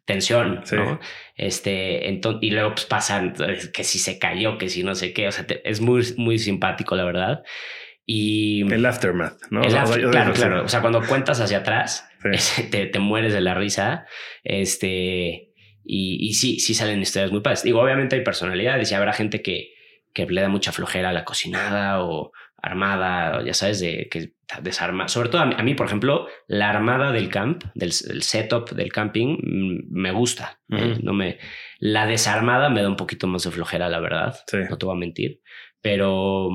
[0.07, 1.01] tensión, ¿no?
[1.37, 3.35] Este, entonces, y luego pues pasan
[3.75, 6.97] que si se cayó, que si no sé qué, o sea, es muy, muy simpático,
[6.97, 7.43] la verdad.
[8.07, 9.62] Y el aftermath, ¿no?
[9.62, 10.64] claro, claro.
[10.64, 12.09] O sea, cuando cuentas hacia atrás,
[12.70, 14.07] te, te, mueres de la risa.
[14.42, 15.52] Este,
[15.84, 17.62] y, y, sí, sí salen historias muy padres.
[17.62, 19.74] Digo, obviamente hay personalidades y habrá gente que,
[20.12, 22.32] que le da mucha flojera a la cocinada o
[22.64, 24.32] armada, ya sabes, de que
[24.62, 25.09] desarma.
[25.09, 29.78] Sobre todo a mí, por ejemplo, la armada del camp, del, setup del camping, mm,
[29.90, 30.61] me gusta.
[30.70, 31.38] Eh, no me,
[31.78, 34.36] la desarmada me da un poquito más de flojera, la verdad.
[34.70, 35.40] No te voy a mentir,
[35.82, 36.48] pero,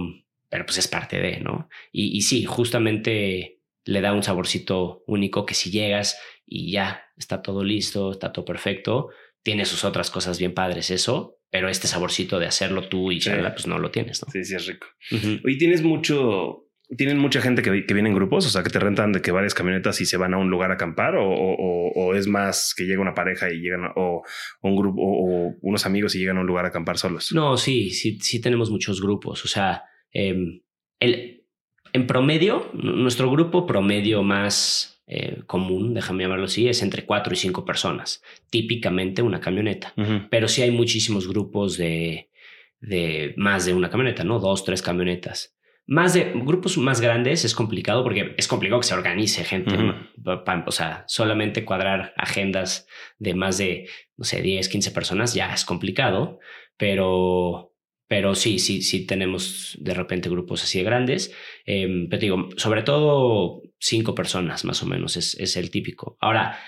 [0.49, 1.69] pero pues es parte de, ¿no?
[1.91, 7.41] Y, y sí, justamente le da un saborcito único que si llegas y ya está
[7.41, 9.09] todo listo, está todo perfecto,
[9.43, 13.53] tiene sus otras cosas bien padres eso, pero este saborcito de hacerlo tú y charla,
[13.53, 14.31] pues no lo tienes, ¿no?
[14.31, 14.87] Sí, sí, es rico.
[15.11, 18.79] Y tienes mucho, tienen mucha gente que, que, viene en grupos, o sea, que te
[18.79, 22.15] rentan de que varias camionetas y se van a un lugar a acampar, o, o,
[22.15, 24.23] es más que llega una pareja y llegan, o,
[24.61, 27.31] un grupo, o, unos amigos y llegan a un lugar a acampar solos.
[27.33, 29.43] No, sí, sí, sí tenemos muchos grupos.
[29.45, 30.61] O sea, em,
[30.99, 31.45] el,
[31.93, 37.37] en promedio, nuestro grupo promedio más eh, común, déjame llamarlo así, es entre cuatro y
[37.37, 39.93] cinco personas, típicamente una camioneta.
[40.29, 42.29] Pero sí hay muchísimos grupos de,
[42.79, 44.39] de más de una camioneta, ¿no?
[44.39, 45.55] Dos, tres camionetas.
[45.87, 49.75] Más de grupos más grandes es complicado porque es complicado que se organice gente.
[50.67, 52.87] O sea, solamente cuadrar agendas
[53.17, 56.37] de más de, no sé, 10, 15 personas ya es complicado,
[56.77, 57.68] pero
[58.09, 61.31] pero sí, sí, sí tenemos de repente grupos así de grandes.
[61.63, 66.17] Em, pero digo, sobre todo cinco personas más o menos es, es el típico.
[66.19, 66.59] Ahora,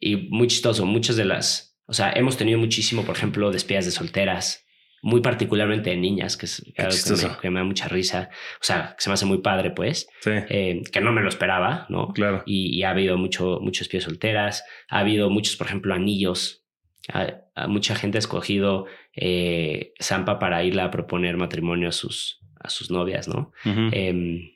[0.00, 3.92] y muy chistoso, muchas de las, o sea, hemos tenido muchísimo, por ejemplo, despidas de
[3.92, 4.66] solteras,
[5.02, 8.30] muy particularmente de niñas, que es algo que me, da mucha risa.
[8.60, 10.08] O sea, que se me hace muy padre, pues.
[10.24, 12.08] Em, que no me lo esperaba, ¿no?
[12.08, 12.42] Claro.
[12.44, 14.64] Y, ha habido mucho, muchos pies solteras.
[14.88, 16.61] Ha habido muchos, por ejemplo, anillos
[17.08, 22.68] a, mucha gente ha escogido eh, Zampa para irla a proponer matrimonio a sus, a
[22.68, 23.52] sus novias, ¿no?
[23.64, 24.52] Em,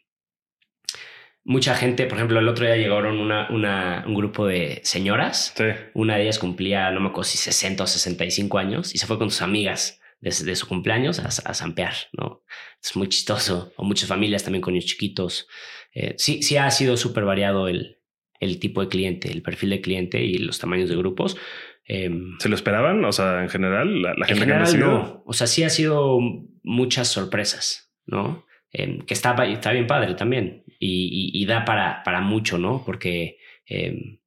[1.44, 5.54] mucha gente, por ejemplo, el otro día llegaron una, una, un grupo de señoras.
[5.94, 9.18] Una de ellas cumplía, no me acuerdo si 60 o 65 años y se fue
[9.18, 12.42] con sus amigas desde su cumpleaños a, a zampear, ¿no?
[12.82, 13.72] Es muy chistoso.
[13.76, 15.48] O muchas familias también con niños chiquitos.
[15.94, 17.96] Eh, sí, sí ha sido súper variado el,
[18.40, 21.36] el tipo de cliente, el perfil de cliente y los tamaños de grupos.
[21.86, 23.04] Em, ¿Se lo esperaban?
[23.04, 25.22] O sea, en general, la, gente en general, no.
[25.24, 26.18] O sea, sí ha sido
[26.62, 28.44] muchas sorpresas, ¿no?
[28.72, 32.82] Em, que está, está bien padre también y, da para, para mucho, ¿no?
[32.84, 34.18] Porque em,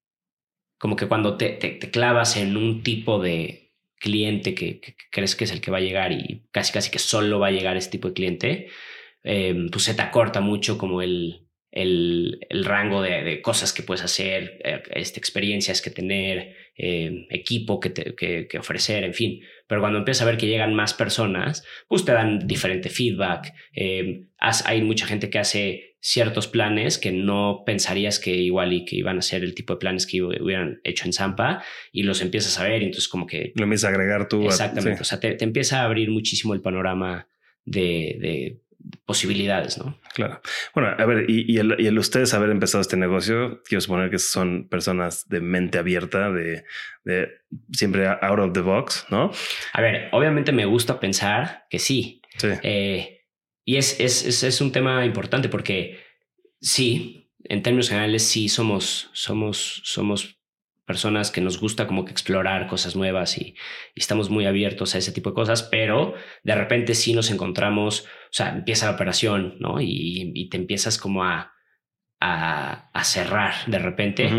[0.77, 4.79] como que cuando te, te, clavas en un tipo de cliente que,
[5.11, 7.51] crees que es el que va a llegar y casi casi que solo va a
[7.51, 8.67] llegar ese tipo de cliente,
[9.21, 14.03] pues se te acorta mucho como el, el, el rango de, de, cosas que puedes
[14.03, 19.41] hacer, eh, este, experiencias que tener, eh, equipo que, que, ofrecer, en fin.
[19.67, 23.53] Pero cuando empiezas a ver que llegan más personas, pues te dan diferente feedback.
[23.75, 28.95] Eh, hay mucha gente que hace ciertos planes que no pensarías que igual y que
[28.95, 31.61] iban a ser el tipo de planes que hubieran hecho en Zampa
[31.91, 33.51] y los empiezas a ver y entonces como que...
[33.55, 34.45] Lo empiezas a agregar tú.
[34.45, 35.01] Exactamente.
[35.01, 37.27] O sea, te, te, empieza a abrir muchísimo el panorama
[37.65, 38.61] de, de
[39.05, 39.99] posibilidades, ¿no?
[40.13, 40.41] Claro.
[40.73, 45.27] Bueno, a ver, y, el, ustedes haber empezado este negocio, quiero suponer que son personas
[45.27, 46.63] de mente abierta, de,
[47.03, 47.29] de,
[47.71, 49.31] siempre out of the box, ¿no?
[49.73, 52.21] A ver, obviamente me gusta pensar que sí.
[52.37, 52.49] Sí.
[52.63, 53.25] Eh,
[53.65, 55.99] y es, es, es, es, un tema importante porque
[56.61, 60.38] sí, en términos generales, sí somos, somos, somos
[60.89, 63.53] personas que nos gusta como que explorar cosas nuevas y,
[63.93, 68.31] estamos muy abiertos a ese tipo de cosas, pero de repente sí nos encontramos, o
[68.31, 69.79] sea, empieza la operación, ¿no?
[69.79, 71.53] Y, te empiezas como a,
[72.19, 74.31] a, cerrar de repente,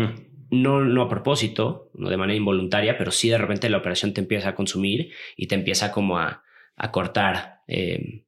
[0.49, 4.19] no, no a propósito, no de manera involuntaria, pero sí de repente la operación te
[4.19, 6.43] empieza a consumir y te empieza como a,
[6.91, 8.25] cortar, em,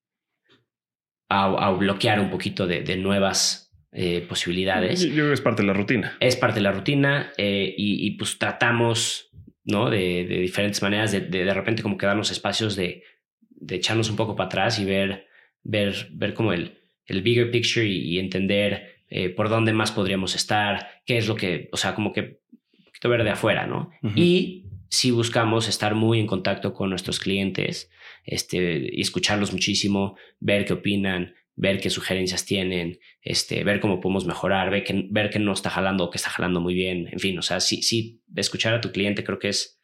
[1.27, 3.62] a, bloquear un poquito de, nuevas
[3.93, 5.01] eh, posibilidades.
[5.01, 6.17] Yo creo que es parte de la rutina.
[6.19, 9.29] Es parte de la rutina eh, y, pues tratamos,
[9.63, 9.89] ¿no?
[9.89, 13.03] De, diferentes maneras de, de, repente como que darnos espacios de,
[13.49, 15.27] de echarnos un poco para atrás y ver,
[15.63, 21.01] ver, ver como el, el bigger picture y, entender eh, por dónde más podríamos estar,
[21.05, 22.39] qué es lo que, o sea, como que
[22.85, 23.91] poquito ver de afuera, ¿no?
[24.15, 27.89] Y si buscamos estar muy en contacto con nuestros clientes
[28.25, 34.25] este, y escucharlos muchísimo, ver qué opinan, ver qué sugerencias tienen, este, ver cómo podemos
[34.25, 37.19] mejorar, ver que, ver que no está jalando o que está jalando muy bien, en
[37.19, 39.79] fin, o sea, sí, sí, escuchar a tu cliente creo que es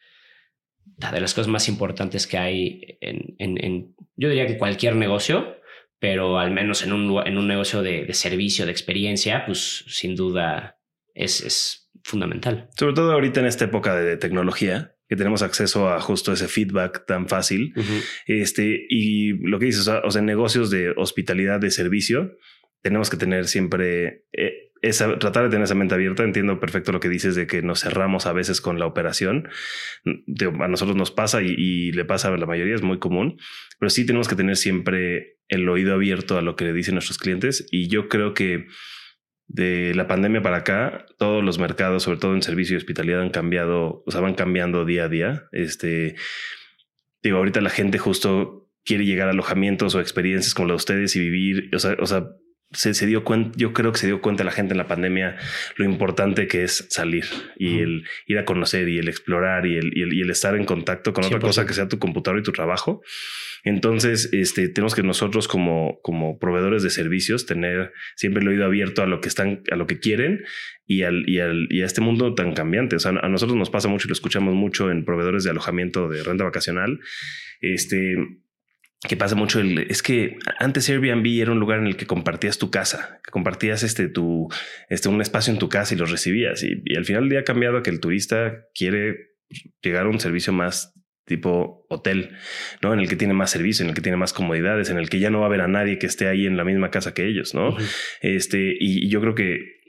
[0.85, 5.57] de las cosas más importantes que hay en, en, yo diría que cualquier negocio,
[5.99, 10.15] pero al menos en un, en un negocio de, de servicio, de experiencia, pues sin
[10.15, 10.79] duda
[11.13, 12.69] es, es fundamental.
[12.77, 17.05] Sobre todo ahorita en esta época de tecnología, que tenemos acceso a justo ese feedback
[17.07, 17.73] tan fácil.
[18.27, 22.37] Este, y lo que dices, o sea, en negocios de hospitalidad de servicio,
[22.83, 26.23] tenemos que tener siempre eh, esa, tratar de tener esa mente abierta.
[26.23, 29.49] Entiendo perfecto lo que dices de que nos cerramos a veces con la operación.
[30.05, 33.39] a nosotros nos pasa y, y, le pasa a la mayoría, es muy común,
[33.79, 37.17] pero sí tenemos que tener siempre el oído abierto a lo que le dicen nuestros
[37.17, 37.67] clientes.
[37.71, 38.67] Y yo creo que
[39.49, 43.31] de la pandemia para acá, todos los mercados, sobre todo en servicio y hospitalidad, han
[43.31, 45.49] cambiado, o sea, van cambiando día a día.
[45.51, 46.15] Este,
[47.21, 51.15] digo, ahorita la gente justo quiere llegar a alojamientos o experiencias como la de ustedes
[51.15, 52.29] y vivir, o sea, o sea
[52.71, 55.37] se, se, dio cuenta, yo creo que se dio cuenta la gente en la pandemia
[55.75, 57.25] lo importante que es salir
[57.57, 61.13] y el ir a conocer y el explorar y el, y el, estar en contacto
[61.13, 63.01] con otra cosa que sea tu computador y tu trabajo.
[63.63, 69.01] Entonces, este, tenemos que nosotros como, como proveedores de servicios tener siempre el oído abierto
[69.01, 70.43] a lo que están, a lo que quieren
[70.85, 72.95] y al, y al, y a este mundo tan cambiante.
[72.95, 76.07] O sea, a nosotros nos pasa mucho y lo escuchamos mucho en proveedores de alojamiento
[76.07, 76.99] de renta vacacional.
[77.61, 78.15] Este,
[79.07, 82.57] que pasa mucho el, es que antes Airbnb era un lugar en el que compartías
[82.57, 84.49] tu casa, que compartías este tu
[84.89, 87.43] este un espacio en tu casa y los recibías y, al final del día ha
[87.43, 89.35] cambiado a que el turista quiere
[89.81, 90.93] llegar a un servicio más
[91.25, 92.35] tipo hotel,
[92.81, 92.93] ¿no?
[92.93, 95.19] En el que tiene más servicio, en el que tiene más comodidades, en el que
[95.19, 97.27] ya no va a haber a nadie que esté ahí en la misma casa que
[97.27, 97.77] ellos, ¿no?
[98.21, 99.79] Este, y, yo creo que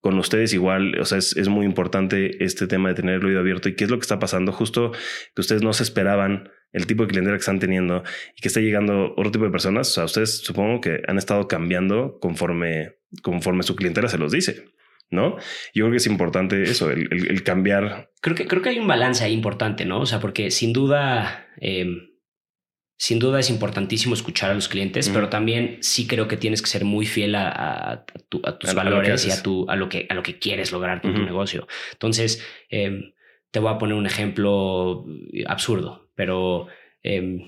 [0.00, 3.40] con ustedes igual, o sea, es, es, muy importante este tema de tener el oído
[3.40, 4.92] abierto y qué es lo que está pasando, justo
[5.34, 8.02] que ustedes no se esperaban el tipo de clientela que están teniendo
[8.36, 9.88] y que está llegando otro tipo de personas.
[9.88, 14.64] O sea, ustedes supongo que han estado cambiando conforme, conforme su clientela se los dice.
[15.10, 15.36] ¿no?
[15.72, 18.10] Yo creo que es importante eso, el, cambiar.
[18.20, 20.00] Creo que, creo que hay un balance ahí importante, ¿no?
[20.00, 22.08] O sea, porque sin duda, em,
[22.98, 26.68] sin duda es importantísimo escuchar a los clientes, pero también sí creo que tienes que
[26.68, 30.38] ser muy fiel a, tus valores y a, tu, a, lo que, a lo que
[30.40, 31.68] quieres lograr con tu negocio.
[31.92, 33.12] Entonces, em,
[33.54, 35.06] te voy a poner un ejemplo
[35.46, 36.66] absurdo pero
[37.02, 37.40] em,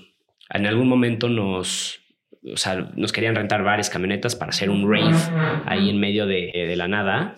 [0.49, 1.99] en algún momento nos,
[2.43, 5.17] o sea, nos querían rentar varias camionetas para hacer un rave
[5.65, 7.35] ahí en medio de, de la nada.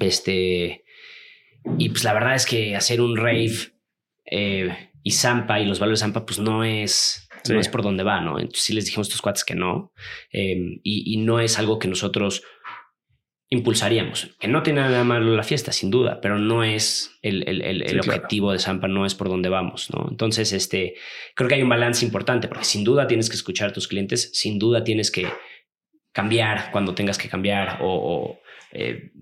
[0.00, 0.84] Este,
[1.78, 3.72] y pues la verdad es que hacer un rave
[4.30, 8.02] eh, y Zampa y los valores de Zampa, pues no es, no es por donde
[8.02, 8.38] va, ¿no?
[8.38, 9.92] Entonces sí les dijimos a estos cuates que no.
[10.30, 12.42] Em, y, y, no es algo que nosotros
[13.48, 14.34] impulsaríamos.
[14.40, 18.00] Que no tiene nada malo la fiesta, sin duda, pero no es el, el, el,
[18.00, 20.06] objetivo de Zampa, no es por donde vamos, ¿no?
[20.10, 20.94] Entonces, este,
[21.34, 24.30] creo que hay un balance importante, porque sin duda tienes que escuchar a tus clientes,
[24.34, 25.28] sin duda tienes que
[26.12, 28.40] cambiar cuando tengas que cambiar o,
[28.72, 29.12] eh,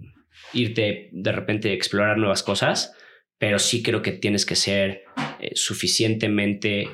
[0.52, 2.94] irte de repente a explorar nuevas cosas,
[3.38, 5.04] pero sí creo que tienes que ser
[5.40, 6.88] eh, suficientemente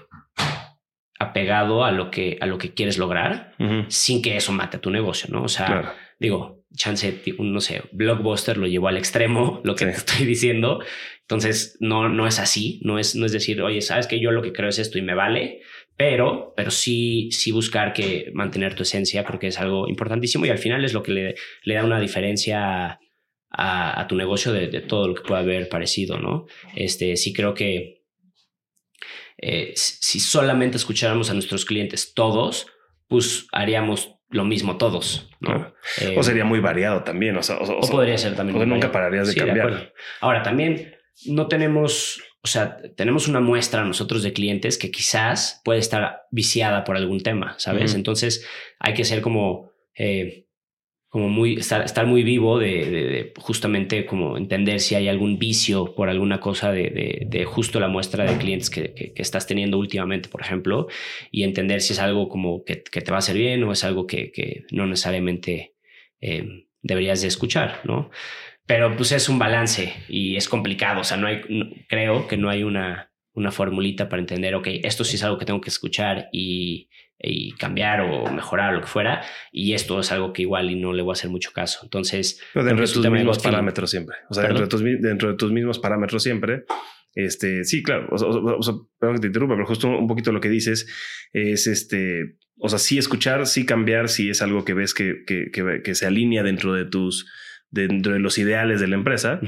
[1.19, 3.55] apegado a lo que, a lo que quieres lograr
[3.89, 5.43] sin que eso mate a tu negocio, ¿no?
[5.43, 10.27] O sea, digo, chance, no sé, Blockbuster lo llevó al extremo, lo que te estoy
[10.27, 10.83] diciendo.
[11.23, 14.43] Entonces, no, no es así, no es, no es decir, oye, sabes que yo lo
[14.43, 15.61] que creo es esto y me vale,
[15.97, 20.51] pero, pero sí, sí buscar que mantener tu esencia, creo que es algo importantísimo y
[20.51, 22.99] al final es lo que le, le da una diferencia
[23.51, 26.47] a, a tu negocio de, de, todo lo que pueda haber parecido, ¿no?
[26.75, 28.01] Este, sí creo que
[29.43, 32.67] eh, si solamente escucháramos a nuestros clientes todos,
[33.09, 35.75] pues haríamos lo mismo todos, ¿no?
[36.01, 38.55] Eh, o sería muy variado también, o, sea, o, podría ser también.
[38.55, 39.93] Porque nunca pararías de cambiar.
[40.21, 40.95] Ahora, también
[41.27, 46.85] no tenemos, o sea, tenemos una muestra nosotros de clientes que quizás puede estar viciada
[46.85, 47.95] por algún tema, ¿sabes?
[47.95, 48.47] Entonces
[48.79, 50.47] hay que ser como eh,
[51.11, 56.39] como muy, estar, muy vivo de, justamente como entender si hay algún vicio por alguna
[56.39, 60.87] cosa de, de justo la muestra de clientes que, que, estás teniendo últimamente, por ejemplo,
[61.33, 63.83] y entender si es algo como que, que te va a hacer bien o es
[63.83, 65.75] algo que, que no necesariamente
[66.21, 68.11] eh, deberías de escuchar, ¿no?
[68.65, 71.41] Pero pues es un balance y es complicado, o sea, no hay,
[71.89, 75.45] creo que no hay una, una formulita para entender, ok, esto sí es algo que
[75.45, 76.89] tengo que escuchar y,
[77.59, 80.93] cambiar o mejorar o lo que fuera, y esto es algo que igual y no
[80.93, 81.81] le voy a hacer mucho caso.
[81.83, 84.17] Entonces, Pero dentro de tus mismos parámetros siempre.
[84.29, 86.65] O sea, dentro de, tus, dentro de, tus, mismos parámetros siempre.
[87.15, 90.49] Este, sí, claro, o sea, perdón que te interrumpa, pero justo un poquito lo que
[90.49, 90.87] dices
[91.33, 95.51] es este, o sea, sí escuchar, sí cambiar, si es algo que ves que, que,
[95.51, 97.27] que, se alinea dentro de tus,
[97.71, 99.41] dentro de los ideales de la empresa.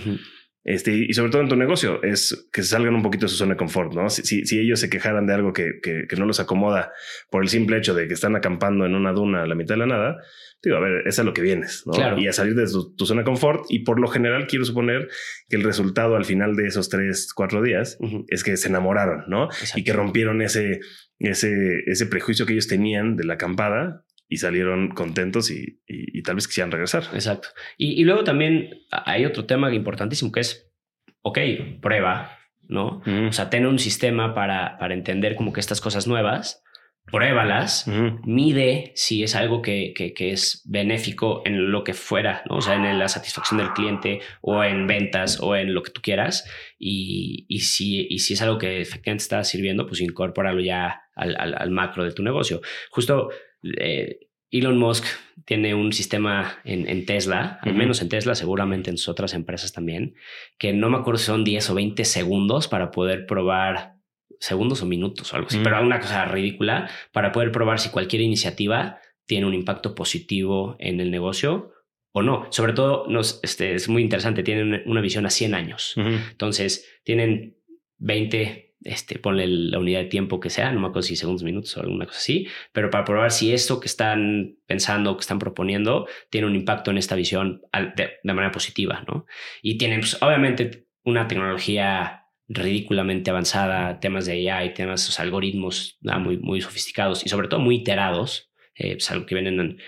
[0.64, 3.36] Este, y sobre todo en tu negocio, es que se salgan un poquito de su
[3.36, 4.08] zona de confort, ¿no?
[4.10, 6.92] Si, si, ellos se quejaran de algo que, que, no los acomoda
[7.30, 9.80] por el simple hecho de que están acampando en una duna a la mitad de
[9.80, 10.16] la nada,
[10.62, 12.18] digo, a ver, es a lo que vienes, ¿no?
[12.18, 13.64] Y a salir de tu, zona de confort.
[13.68, 15.08] Y por lo general, quiero suponer
[15.48, 17.98] que el resultado al final de esos tres, cuatro días
[18.28, 19.48] es que se enamoraron, ¿no?
[19.74, 20.78] Y que rompieron ese,
[21.18, 26.36] ese, ese prejuicio que ellos tenían de la acampada y salieron contentos y, y, tal
[26.36, 27.02] vez quisieran regresar.
[27.12, 27.48] Exacto.
[27.76, 30.72] Y, y, luego también hay otro tema importantísimo que es,
[31.20, 31.38] ok,
[31.82, 33.02] prueba, ¿no?
[33.28, 36.64] O sea, ten un sistema para, para entender como que estas cosas nuevas,
[37.04, 37.86] pruébalas,
[38.24, 42.56] mide si es algo que, que, que, es benéfico en lo que fuera, ¿no?
[42.56, 46.00] O sea, en la satisfacción del cliente o en ventas o en lo que tú
[46.00, 46.48] quieras.
[46.78, 51.36] Y, y, si, y si es algo que efectivamente está sirviendo, pues incorpóralo ya al,
[51.38, 52.62] al, al macro de tu negocio.
[52.90, 53.28] Justo
[53.62, 55.04] eh, Elon Musk
[55.46, 60.14] tiene un sistema en, Tesla, al menos en Tesla, seguramente en sus otras empresas también,
[60.58, 63.96] que no me acuerdo si son 10 o 20 segundos para poder probar,
[64.38, 68.22] segundos o minutos o algo así, pero una cosa ridícula, para poder probar si cualquier
[68.22, 71.72] iniciativa tiene un impacto positivo en el negocio
[72.12, 72.46] o no.
[72.50, 75.94] Sobre todo, nos, este, es muy interesante, tienen una visión a 100 años.
[75.96, 77.56] Entonces, tienen
[77.98, 81.76] 20, este, ponle la unidad de tiempo que sea, no me acuerdo si segundos, minutos
[81.76, 86.06] o alguna cosa así, pero para probar si esto que están pensando, que están proponiendo,
[86.30, 87.62] tiene un impacto en esta visión
[87.96, 89.26] de, manera positiva, ¿no?
[89.62, 96.38] Y tienen, pues, obviamente, una tecnología ridículamente avanzada, temas de AI, temas, de algoritmos muy,
[96.38, 99.78] muy sofisticados y sobre todo muy iterados, eh, pues algo que vienen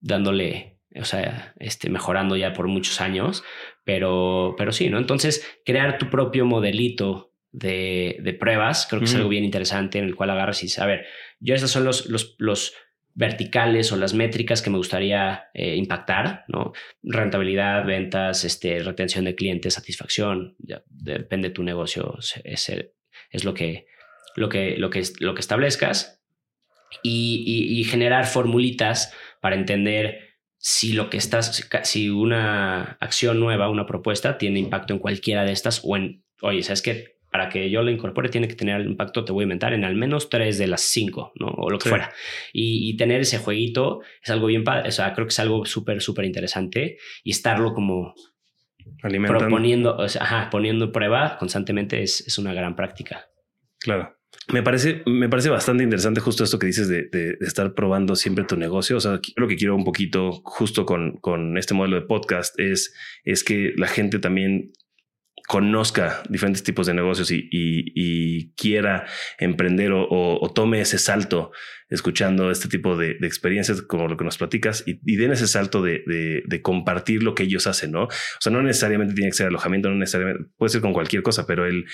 [0.00, 3.44] dándole, o sea, este, mejorando ya por muchos años,
[3.84, 4.98] pero, pero sí, ¿no?
[4.98, 10.14] Entonces, crear tu propio modelito de, pruebas, creo que es algo bien interesante en el
[10.14, 11.06] cual agarras y dices, a ver,
[11.40, 12.74] yo estos son los, los, los
[13.14, 16.72] verticales o las métricas que me gustaría eh, impactar, ¿no?
[17.02, 22.72] Rentabilidad, ventas, este, retención de clientes, satisfacción, depende de tu negocio, es,
[23.30, 23.86] es lo, que,
[24.36, 26.22] lo, que, lo, que, lo que establezcas
[27.02, 30.20] y, y, generar formulitas para entender
[30.56, 35.52] si lo que estás, si una acción nueva, una propuesta tiene impacto en cualquiera de
[35.52, 37.17] estas o en, oye, ¿sabes qué?
[37.30, 39.84] Para que yo lo incorpore tiene que tener el impacto, te voy a inventar, en
[39.84, 41.46] al menos tres de las cinco, ¿no?
[41.48, 42.12] O lo que fuera.
[42.52, 46.00] Y, tener ese jueguito es algo bien padre, o sea, creo que es algo súper,
[46.00, 48.14] súper interesante y estarlo como
[49.00, 53.26] proponiendo, o sea, ajá, poniendo prueba constantemente es, es, una gran práctica.
[53.78, 54.14] Claro.
[54.52, 58.44] Me parece, me parece bastante interesante justo esto que dices de, de, estar probando siempre
[58.44, 58.96] tu negocio.
[58.96, 62.94] O sea, lo que quiero un poquito justo con, con este modelo de podcast es,
[63.24, 64.72] es que la gente también
[65.48, 69.06] conozca diferentes tipos de negocios y, quiera
[69.38, 71.50] emprender o, tome ese salto
[71.88, 76.60] escuchando este tipo de, experiencias como lo que nos platicas y, den ese salto de,
[76.62, 78.04] compartir lo que ellos hacen, ¿no?
[78.04, 81.46] O sea, no necesariamente tiene que ser alojamiento, no necesariamente, puede ser con cualquier cosa,
[81.46, 81.86] pero el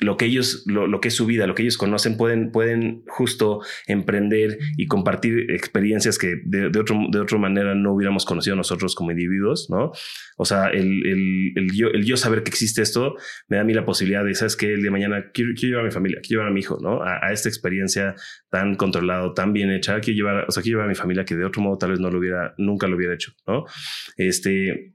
[0.00, 3.60] lo que ellos, lo, que es su vida, lo que ellos conocen, pueden, pueden justo
[3.86, 8.94] emprender y compartir experiencias que de, de, otro, de otra manera no hubiéramos conocido nosotros
[8.94, 9.90] como individuos, ¿no?
[10.36, 13.16] O sea, el, el, el, yo, el yo saber que existe esto
[13.48, 14.74] me da a mí la posibilidad de, ¿sabes qué?
[14.74, 16.78] El día de mañana quiero, quiero llevar a mi familia, quiero llevar a mi hijo,
[16.80, 17.02] ¿no?
[17.02, 18.14] A, a, esta experiencia
[18.50, 21.34] tan controlado, tan bien hecha, quiero llevar, o sea, quiero llevar a mi familia que
[21.34, 23.64] de otro modo tal vez no lo hubiera, nunca lo hubiera hecho, ¿no?
[24.16, 24.94] Este,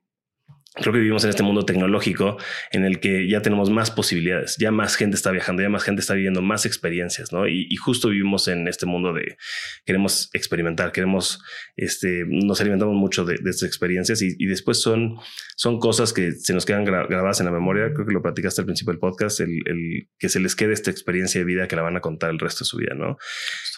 [0.76, 2.38] Creo que vivimos en este mundo tecnológico
[2.72, 6.02] en el que ya tenemos más posibilidades, ya más gente está viajando, ya más gente
[6.02, 7.48] está viviendo más experiencias, ¿no?
[7.48, 9.38] Y, justo vivimos en este mundo de
[9.86, 11.44] queremos experimentar, queremos,
[11.76, 15.18] este, nos alimentamos mucho de, estas experiencias y, después son,
[15.56, 17.94] son cosas que se nos quedan grabadas en la memoria.
[17.94, 20.90] Creo que lo platicaste al principio del podcast, el, el, que se les quede esta
[20.90, 23.18] experiencia de vida que la van a contar el resto de su vida, ¿no?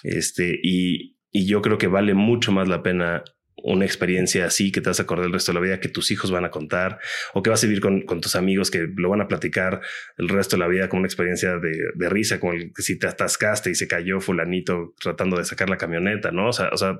[0.03, 3.21] Este, y, y yo creo que vale mucho más la pena
[3.65, 6.11] una experiencia así que te vas a acordar el resto de la vida que tus
[6.11, 6.99] hijos van a contar
[7.33, 9.81] o que vas a vivir con, con tus amigos que lo van a platicar
[10.17, 13.07] el resto de la vida como una experiencia de, risa, como el, que si te
[13.07, 16.49] atascaste y se cayó fulanito tratando de sacar la camioneta, ¿no?
[16.49, 16.99] O sea, o sea, yo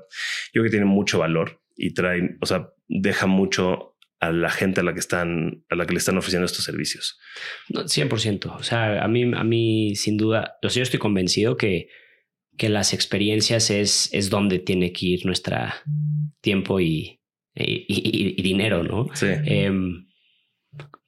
[0.52, 4.82] creo que tiene mucho valor y trae, o sea, deja mucho a la gente a
[4.82, 7.18] la que están, a la que le están ofreciendo estos servicios.
[7.68, 8.56] No, 100%.
[8.56, 11.88] O sea, a mí, a mí sin duda, yo estoy convencido que
[12.56, 15.82] que las experiencias es, es donde tiene que ir nuestra
[16.40, 17.20] tiempo y,
[17.54, 19.08] y, dinero, ¿no?
[19.14, 19.26] Sí.
[19.44, 20.06] Em,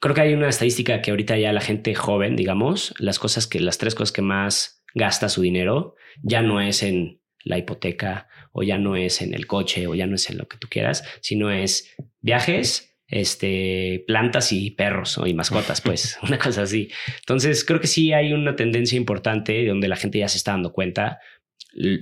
[0.01, 3.61] creo que hay una estadística que ahorita ya la gente joven, digamos, las cosas que,
[3.61, 8.63] las tres cosas que más gasta su dinero ya no es en la hipoteca o
[8.63, 11.05] ya no es en el coche o ya no es en lo que tú quieras,
[11.21, 16.91] sino es viajes, este, plantas y perros o y mascotas, pues, una cosa así.
[17.21, 20.73] Entonces, creo que sí hay una tendencia importante donde la gente ya se está dando
[20.73, 21.19] cuenta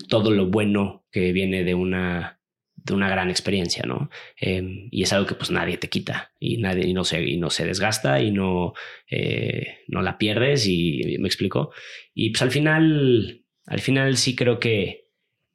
[0.09, 2.41] todo lo bueno que viene de una
[2.75, 4.11] de una gran experiencia, ¿no?
[4.39, 7.37] Em, y es algo que pues nadie te quita y nadie y no se y
[7.37, 8.75] no se desgasta y no
[9.11, 11.73] eh, no la pierdes y me explico
[12.15, 15.09] y pues al final al final sí creo que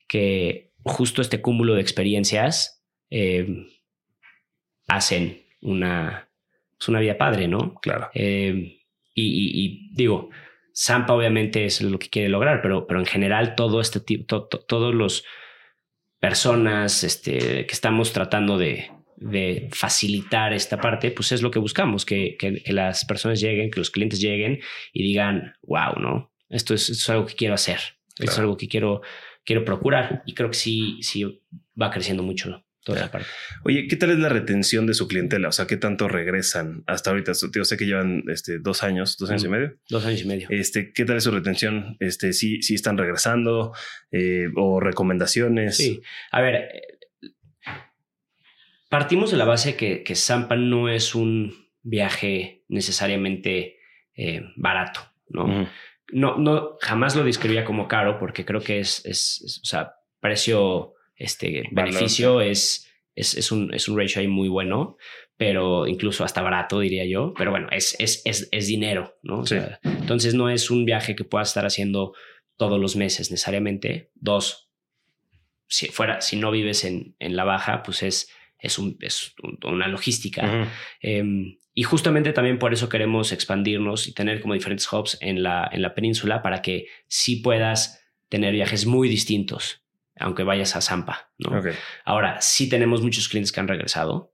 [0.07, 3.67] que justo este cúmulo de experiencias em,
[4.87, 6.31] hacen una
[6.81, 7.75] pues, una vida padre, ¿no?
[7.75, 8.09] Claro.
[8.13, 8.73] Em,
[9.13, 10.31] y, y, digo,
[10.75, 14.93] Zampa obviamente es lo que quiere lograr, pero, pero en general todo este tipo, todos
[14.93, 15.25] los
[16.19, 22.05] personas este, que estamos tratando de, de, facilitar esta parte, pues es lo que buscamos,
[22.05, 24.59] que, que, las personas lleguen, que los clientes lleguen
[24.93, 26.31] y digan, wow, ¿no?
[26.49, 27.79] Esto es, esto es algo que quiero hacer,
[28.19, 29.01] esto es algo que quiero,
[29.43, 31.41] quiero procurar y creo que sí, sí
[31.79, 33.27] va creciendo mucho toda parte.
[33.63, 35.49] Oye, ¿qué tal es la retención de su clientela?
[35.49, 37.33] O sea, ¿qué tanto regresan hasta ahorita?
[37.53, 39.77] Yo sé que llevan este, dos años, dos años y medio.
[39.89, 40.47] Dos años y medio.
[40.49, 41.97] Este, ¿Qué tal es su retención?
[41.99, 43.73] Este, ¿sí, sí están regresando
[44.11, 45.77] eh, o recomendaciones?
[45.77, 46.01] Sí,
[46.31, 46.69] a ver,
[48.89, 53.77] partimos de la base que, que Zampa no es un viaje necesariamente
[54.15, 55.67] eh, barato, ¿no?
[56.13, 60.93] No, no, jamás lo describía como caro porque creo que es, es o sea, precio
[61.21, 64.97] este beneficio es, es, es, un, es un ratio ahí muy bueno,
[65.37, 67.33] pero incluso hasta barato, diría yo.
[67.37, 69.43] Pero bueno, es, es, es, es dinero, ¿no?
[69.83, 72.13] entonces no es un viaje que puedas estar haciendo
[72.57, 74.11] todos los meses necesariamente.
[74.15, 74.69] Dos,
[75.67, 79.87] si fuera, si no vives en, en la baja, pues es, es, un, es una
[79.87, 80.69] logística.
[81.01, 85.69] Em, y justamente también por eso queremos expandirnos y tener como diferentes hubs en la,
[85.71, 89.80] en la península para que sí puedas tener viajes muy distintos
[90.21, 91.31] aunque vayas a Zampa.
[91.37, 91.61] ¿no?
[92.05, 94.33] Ahora, sí tenemos muchos clientes que han regresado.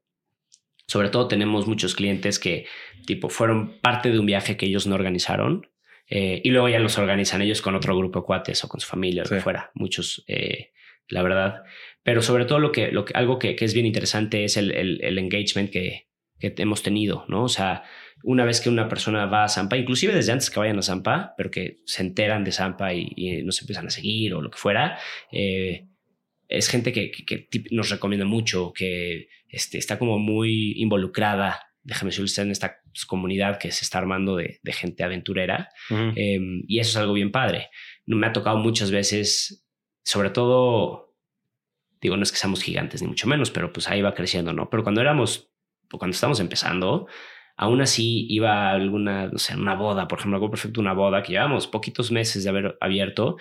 [0.87, 2.65] Sobre todo tenemos muchos clientes que
[3.05, 5.69] tipo fueron parte de un viaje que ellos no organizaron
[6.09, 8.87] eh, y luego ya los organizan ellos con otro grupo de cuates o con su
[8.87, 9.71] familia, o lo que fuera.
[9.73, 10.71] Muchos, eh,
[11.09, 11.63] la verdad.
[12.03, 14.71] Pero sobre todo lo que, lo que algo que, que es bien interesante es el,
[14.71, 16.07] el, el engagement que,
[16.39, 17.43] que hemos tenido, ¿no?
[17.43, 17.83] O sea,
[18.23, 21.33] una vez que una persona va a Zampa, inclusive desde antes que vayan a Zampa,
[21.37, 24.57] pero que se enteran de Zampa y, y nos empiezan a seguir o lo que
[24.57, 24.97] fuera,
[25.31, 25.87] eh,
[26.47, 32.43] es gente que, que, nos recomienda mucho, que este, está como muy involucrada, déjame decirlo,
[32.43, 35.69] en esta comunidad que se está armando de, de gente aventurera.
[35.89, 37.69] Em, y eso es algo bien padre.
[38.05, 39.65] Me ha tocado muchas veces,
[40.03, 41.15] sobre todo,
[42.01, 44.69] digo, no es que seamos gigantes ni mucho menos, pero pues ahí va creciendo, ¿no?
[44.69, 45.49] Pero cuando éramos,
[45.89, 47.07] cuando estábamos empezando,
[47.57, 51.23] aún así iba a alguna, no sé, una boda, por ejemplo, algo perfecto, una boda
[51.23, 53.37] que llevamos poquitos meses de haber abierto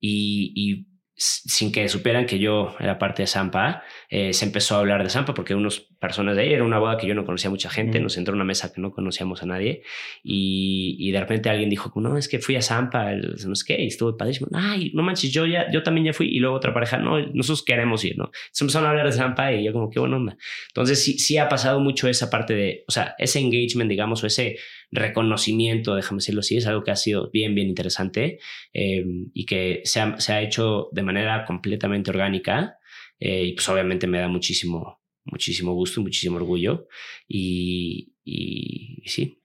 [0.00, 0.86] y, y
[1.20, 5.10] sin que supieran que yo era parte de Zampa, eh, se empezó a hablar de
[5.10, 7.68] Zampa porque unas personas de ahí, era una boda que yo no conocía a mucha
[7.68, 9.82] gente, nos entró a una mesa que no conocíamos a nadie
[10.24, 13.82] y, y, de repente alguien dijo, no, es que fui a Zampa, no sé qué,
[13.82, 16.72] y estuvo padrísimo, ay, no manches, yo ya, yo también ya fui y luego otra
[16.72, 18.30] pareja, no, nosotros queremos ir, ¿no?
[18.50, 20.38] Se empezaron a hablar de Zampa y yo como, qué buena onda.
[20.68, 24.26] Entonces sí, sí ha pasado mucho esa parte de, o sea, ese engagement, digamos, o
[24.26, 24.56] ese
[24.90, 28.40] reconocimiento, déjame decirlo así, es algo que ha sido bien, bien interesante
[28.72, 32.78] eh, y que se ha, se ha, hecho de manera completamente orgánica
[33.18, 36.88] eh, y pues obviamente me da muchísimo, muchísimo gusto, muchísimo orgullo
[37.28, 39.38] y, y, sí.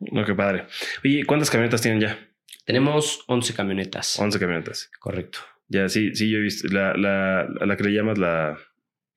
[0.00, 0.66] No, qué padre.
[1.04, 2.18] Oye, ¿cuántas camionetas tienen ya?
[2.64, 4.18] Tenemos 11 camionetas.
[4.18, 4.90] 11 camionetas.
[4.98, 5.40] Correcto.
[5.68, 8.58] Ya, sí, sí, yo he visto la, la, la que le llamas la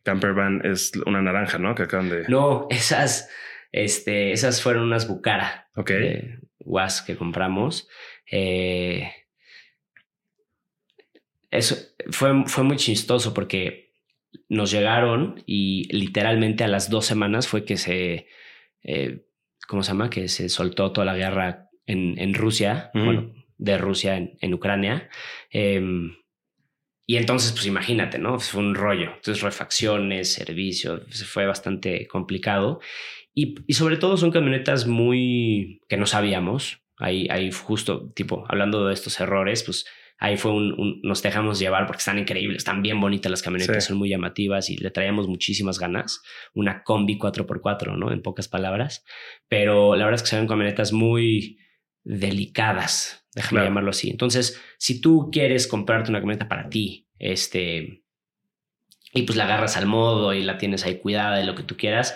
[0.04, 1.74] camper van es una naranja, ¿no?
[1.76, 2.26] Que acaban de...
[2.28, 3.30] No, esas
[3.74, 5.90] este, esas fueron unas Bucara Ok.
[5.90, 7.90] de Was que compramos.
[8.32, 9.12] Eh,
[11.52, 11.76] eso
[12.12, 13.92] fue, fue muy chistoso porque
[14.48, 18.28] nos llegaron y literalmente a las dos semanas fue que se,
[18.84, 19.26] eh,
[19.68, 20.10] ¿cómo se llama?
[20.10, 25.10] Que se soltó toda la guerra en, en Rusia, bueno, de Rusia en, en Ucrania.
[25.50, 26.16] Em,
[27.06, 28.40] y entonces, pues imagínate, ¿no?
[28.40, 29.14] Fue un rollo.
[29.16, 32.80] Entonces, refacciones, servicios, fue bastante complicado.
[33.34, 36.82] Y, y, sobre todo son camionetas muy que no sabíamos.
[36.98, 39.86] Ahí, ahí justo, tipo, hablando de estos errores, pues
[40.20, 43.98] ahí fue un, nos dejamos llevar porque están increíbles, están bien bonitas las camionetas, son
[43.98, 46.22] muy llamativas y le traíamos muchísimas ganas.
[46.54, 48.12] Una combi 4x4, ¿no?
[48.12, 49.04] En pocas palabras.
[49.48, 51.58] Pero la verdad es que son camionetas muy
[52.04, 54.10] delicadas, déjame llamarlo así.
[54.10, 58.04] Entonces, si tú quieres comprarte una camioneta para ti, este,
[59.14, 61.78] y pues la agarras al modo y la tienes ahí cuidada y lo que tú
[61.78, 62.16] quieras,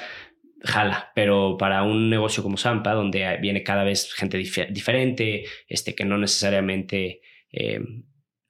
[0.63, 6.05] jala, pero para un negocio como Zampa, donde viene cada vez gente diferente, este, que
[6.05, 7.79] no necesariamente eh,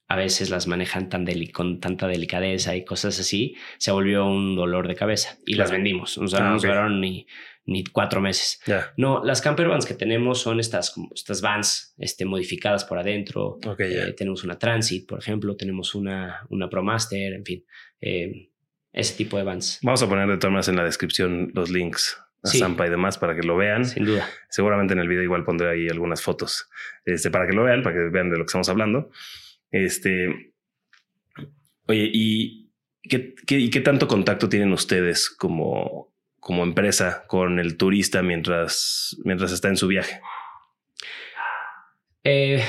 [0.08, 4.88] a veces las manejan tan con tanta delicadeza y cosas así, se volvió un dolor
[4.88, 6.18] de cabeza y las vendimos.
[6.18, 7.28] O sea, no nos duraron ni,
[7.66, 8.62] ni cuatro meses.
[8.96, 13.60] No, las camper vans que tenemos son estas, estas vans este, modificadas por adentro.
[13.78, 17.66] Eh, tenemos una Transit, por ejemplo, tenemos una, una ProMaster, en fin.
[18.00, 18.50] Eh,
[18.98, 19.80] ese tipo de vans.
[19.84, 23.18] Vamos a poner de todas maneras en la descripción los links a Zampa y demás
[23.20, 23.86] para que lo vean.
[23.86, 24.28] Sin duda.
[24.50, 26.68] Seguramente en el video igual pondré ahí algunas fotos
[27.06, 29.12] este, para que lo vean, para que vean de lo que estamos hablando.
[29.70, 30.54] Este,
[31.86, 32.72] oye, ¿y
[33.04, 39.68] qué, qué, tanto contacto tienen ustedes como, como empresa con el turista mientras, mientras está
[39.68, 40.22] en su viaje?
[42.24, 42.64] Eh,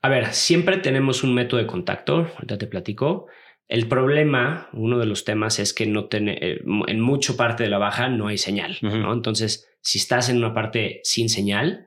[0.00, 3.26] a ver, siempre tenemos un método de contacto, ahorita te platico.
[3.68, 7.68] El problema, uno de los temas es que no tiene, eh, en mucha parte de
[7.68, 9.12] la baja no hay señal, ¿no?
[9.12, 11.86] Entonces, si estás en una parte sin señal,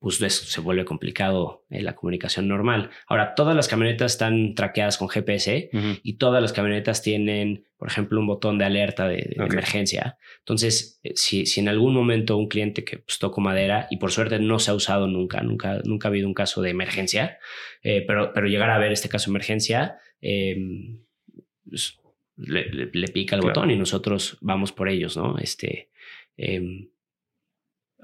[0.00, 2.90] pues se vuelve complicado eh, la comunicación normal.
[3.06, 5.70] Ahora, todas las camionetas están traqueadas con GPS
[6.02, 10.18] y todas las camionetas tienen, por ejemplo, un botón de alerta de, emergencia.
[10.40, 14.10] Entonces, eh, si, si, en algún momento un cliente que pues, tocó madera y por
[14.10, 17.38] suerte no se ha usado nunca, nunca, nunca ha habido un caso de emergencia,
[17.80, 20.98] pero, pero llegar a ver este caso de emergencia, em,
[21.68, 21.98] pues,
[22.36, 25.38] le, pica el botón y nosotros vamos por ellos, ¿no?
[25.38, 25.90] Este,
[26.36, 26.88] em,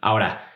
[0.01, 0.53] ahora,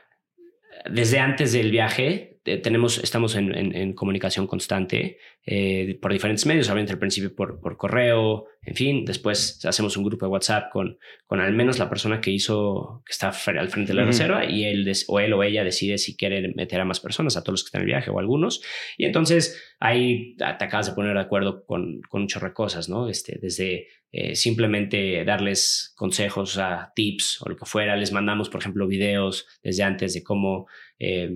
[0.90, 6.98] desde antes del viaje, tenemos, estamos en, comunicación constante eh, por diferentes medios, obviamente al
[6.98, 11.52] principio por, por, correo, en fin, después hacemos un grupo de WhatsApp con, con al
[11.52, 15.20] menos la persona que hizo, que está al frente de la reserva y él o
[15.20, 17.82] él o ella decide si quiere meter a más personas, a todos los que están
[17.82, 18.62] en el viaje o algunos.
[18.96, 22.88] Y entonces ahí te acabas de poner de acuerdo con, con un chorro de cosas,
[22.88, 23.08] ¿no?
[23.08, 28.60] Este, desde eh, simplemente darles consejos, a tips o lo que fuera, les mandamos, por
[28.60, 30.66] ejemplo, videos desde antes de cómo...
[30.98, 31.30] Eh,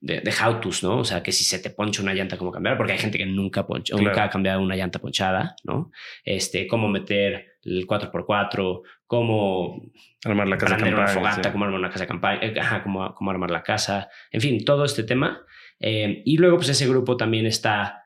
[0.00, 0.98] de, de how ¿no?
[0.98, 3.26] O sea, que si se te poncha una llanta, cómo cambiar, porque hay gente que
[3.26, 5.90] nunca, poncha, nunca ha cambiado una llanta ponchada, ¿no?
[6.24, 9.82] Este, cómo meter el 4x4, cómo
[10.24, 12.82] armar la casa de campaña, una fogata, cómo armar una casa de campaña, eh, ajá,
[12.82, 15.44] cómo, cómo, armar la casa, en fin, todo este tema.
[15.80, 18.04] Eh, y luego, pues ese grupo también está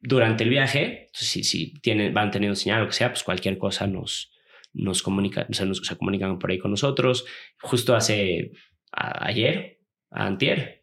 [0.00, 3.86] durante el viaje, si, si tienen, van teniendo señal o que sea, pues cualquier cosa
[3.86, 4.32] nos,
[4.72, 7.24] nos comunica, o sea, nos, se comunican por ahí con nosotros.
[7.60, 8.52] Justo hace
[8.90, 9.78] ayer,
[10.10, 10.81] antier,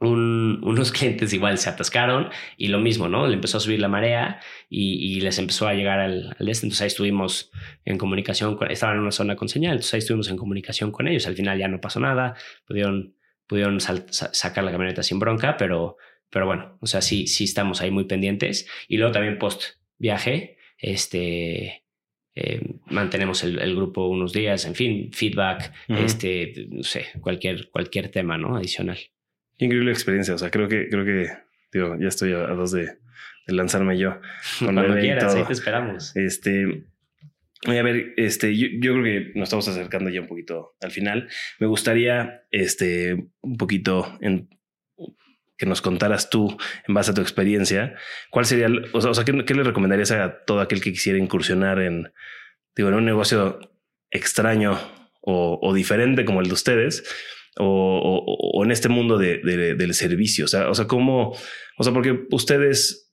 [0.00, 3.26] unos clientes igual se atascaron y lo mismo, ¿no?
[3.26, 6.66] Le empezó a subir la marea y, les empezó a llegar al, al, este.
[6.66, 7.50] Entonces ahí estuvimos
[7.84, 11.08] en comunicación, con, estaban en una zona con señal, entonces ahí estuvimos en comunicación con
[11.08, 11.26] ellos.
[11.26, 12.34] Al final ya no pasó nada,
[12.66, 13.14] pudieron,
[13.46, 15.96] pudieron sacar la camioneta sin bronca, pero,
[16.30, 18.68] pero bueno, o sea, sí, sí estamos ahí muy pendientes.
[18.88, 21.84] Y luego también post viaje, este,
[22.34, 28.36] eh, mantenemos el, grupo unos días, en fin, feedback, este, no sé, cualquier, cualquier tema,
[28.36, 28.56] ¿no?
[28.56, 28.98] Adicional.
[29.58, 30.34] Increíble experiencia.
[30.34, 31.30] O sea, creo que, creo que,
[31.72, 32.98] digo, ya estoy a, dos de,
[33.46, 34.20] lanzarme yo.
[34.58, 36.16] Cuando quieras, ahí te esperamos.
[36.16, 36.84] Este,
[37.66, 41.28] Voy a ver, este, yo, creo que nos estamos acercando ya un poquito al final.
[41.58, 44.50] Me gustaría, este, un poquito en,
[45.56, 47.94] que nos contaras tú, en base a tu experiencia,
[48.30, 51.80] cuál sería, o sea, o sea ¿qué, le recomendarías a todo aquel que quisiera incursionar
[51.80, 52.12] en,
[52.76, 53.58] digo, en un negocio
[54.10, 54.78] extraño
[55.22, 57.02] o, o diferente como el de ustedes,
[57.58, 60.44] o, en este mundo de, del servicio?
[60.44, 61.36] O sea, o sea, ¿cómo?
[61.76, 63.12] O sea, porque ustedes,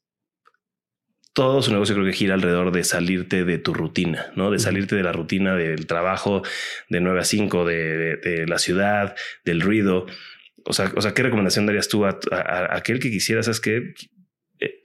[1.34, 4.52] todo su negocio creo que gira alrededor de salirte de tu rutina, ¿no?
[4.52, 6.42] De salirte de la rutina del trabajo
[6.90, 9.16] de 9 a 5, de, la ciudad,
[9.46, 10.06] del ruido.
[10.66, 12.20] O sea, o sea, ¿qué recomendación darías tú a,
[12.72, 13.94] aquel que quisiera, sabes que
[14.60, 14.82] eh,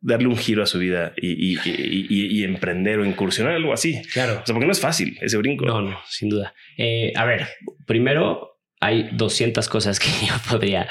[0.00, 4.00] darle un giro a su vida y, y, emprender o incursionar algo así.
[4.12, 4.40] Claro.
[4.42, 5.64] O sea, porque no es fácil ese brinco.
[5.64, 6.54] No, no, sin duda.
[6.76, 7.48] Eh, a ver,
[7.86, 10.88] primero hay 200 cosas que yo podría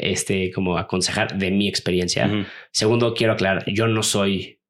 [0.00, 2.30] este, como aconsejar de mi experiencia.
[2.70, 4.60] Segundo, quiero aclarar, yo no soy,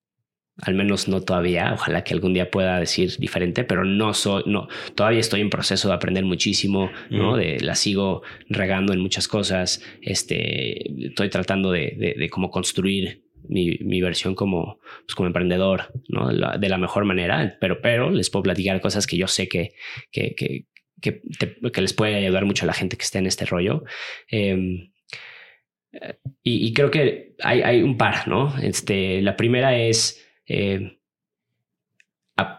[0.59, 4.69] al menos no todavía, ojalá que algún día pueda decir diferente, pero no soy, no,
[4.95, 7.37] todavía estoy en proceso de aprender muchísimo, ¿no?
[7.37, 13.79] De, la sigo regando en muchas cosas, este, estoy tratando de, de, cómo construir mi,
[13.81, 16.29] mi, versión como, pues como emprendedor, ¿no?
[16.29, 19.75] De la mejor manera, pero, pero les puedo platicar cosas que yo sé que,
[20.11, 20.67] que, que,
[21.13, 23.85] que, les puede ayudar mucho a la gente que esté en este rollo.
[24.29, 24.93] Em,
[26.43, 28.57] y, creo que hay, un par, ¿no?
[28.59, 30.99] Este, la primera es eh,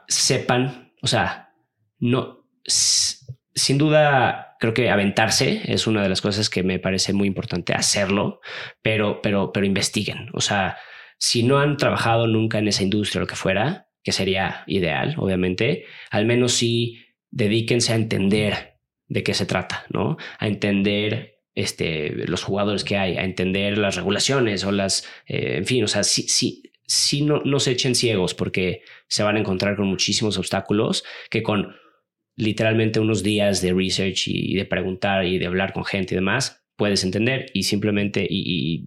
[0.08, 1.54] sepan, o sea,
[2.00, 7.28] no, sin duda creo que aventarse es una de las cosas que me parece muy
[7.28, 8.40] importante hacerlo,
[8.82, 10.30] pero, pero, pero investiguen.
[10.34, 10.78] O sea,
[11.18, 15.16] si no han trabajado nunca en esa industria o lo que fuera, que sería ideal,
[15.18, 20.18] obviamente, al menos sí dedíquense a entender de qué se trata, ¿no?
[20.40, 25.66] A entender este, los jugadores que hay, a entender las regulaciones o las, eh, en
[25.66, 29.40] fin, o sea, sí, sí, sí no, no se echen ciegos porque se van a
[29.40, 31.76] encontrar con muchísimos obstáculos que con
[32.36, 36.64] literalmente unos días de research y de preguntar y de hablar con gente y demás,
[36.76, 38.86] puedes entender y simplemente y,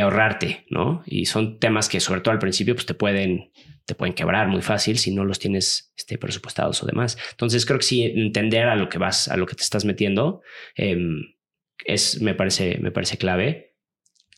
[0.00, 1.02] ahorrarte, ¿no?
[1.06, 3.50] Y son temas que sobre todo al principio pues te pueden
[3.84, 7.18] te pueden quebrar muy fácil si no los tienes este, presupuestados o demás.
[7.32, 10.42] Entonces creo que sí entender a lo que vas, a lo que te estás metiendo,
[10.76, 11.34] em,
[11.84, 13.74] es, me parece, me parece clave.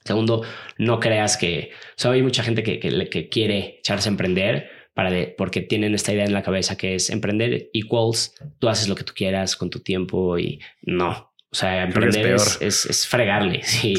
[0.04, 0.42] Segundo,
[0.78, 5.10] no creas que, o sea, hay mucha gente que, que, quiere echarse a emprender para
[5.36, 9.04] porque tienen esta idea en la cabeza que es emprender equals, tú haces lo que
[9.04, 11.33] tú quieras con tu tiempo y no.
[11.54, 13.62] O sea, emprender es, es, fregarle.
[13.62, 13.94] Sí,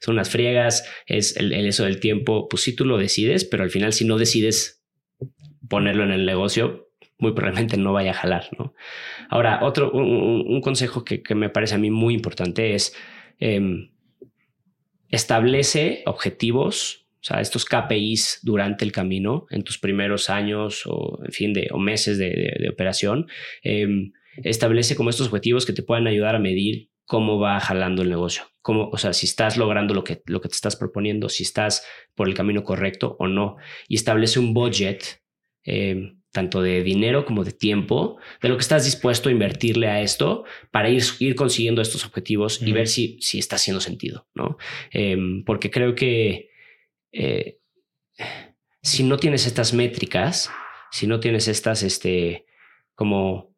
[0.00, 2.48] son unas friegas, es el, eso del tiempo.
[2.48, 4.82] Pues sí, tú lo decides, pero al final, si no decides
[5.68, 8.74] ponerlo en el negocio, muy probablemente no vaya a jalar, ¿no?
[9.28, 12.92] Ahora, otro, un, consejo que, que, me parece a mí muy importante es
[13.38, 13.92] em,
[15.10, 21.30] establece objetivos, o sea, estos KPIs durante el camino, en tus primeros años o, en
[21.30, 23.28] fin, de, o meses de, de, operación.
[23.62, 24.10] Em,
[24.44, 28.44] establece como estos objetivos que te puedan ayudar a medir cómo va jalando el negocio,
[28.62, 31.84] cómo, o sea, si estás logrando lo que, lo que te estás proponiendo, si estás
[32.14, 33.56] por el camino correcto o no,
[33.88, 35.20] y establece un budget
[35.64, 40.00] em, tanto de dinero como de tiempo, de lo que estás dispuesto a invertirle a
[40.02, 44.56] esto para ir, ir consiguiendo estos objetivos y ver si, si está haciendo sentido, ¿no?
[44.92, 46.50] Em, porque creo que
[47.12, 47.58] eh,
[48.82, 50.50] si no tienes estas métricas,
[50.92, 52.46] si no tienes estas, este,
[52.94, 53.49] como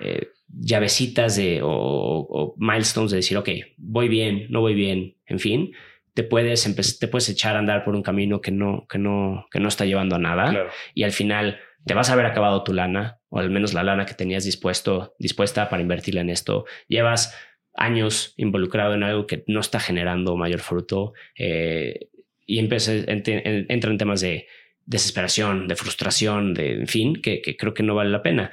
[0.00, 5.38] eh, llavecitas de, o, o, milestones de decir, ok, voy bien, no voy bien, en
[5.38, 5.72] fin,
[6.14, 9.60] te puedes, te puedes echar a andar por un camino que no, que no, que
[9.60, 10.70] no está llevando a nada.
[10.94, 14.06] Y al final te vas a haber acabado tu lana, o al menos la lana
[14.06, 16.64] que tenías dispuesto, dispuesta para invertirla en esto.
[16.88, 17.36] Llevas
[17.74, 22.08] años involucrado en algo que no está generando mayor fruto eh,
[22.46, 24.46] y entra en temas de
[24.86, 28.50] desesperación, de frustración, de en fin, que, creo que no vale la pena.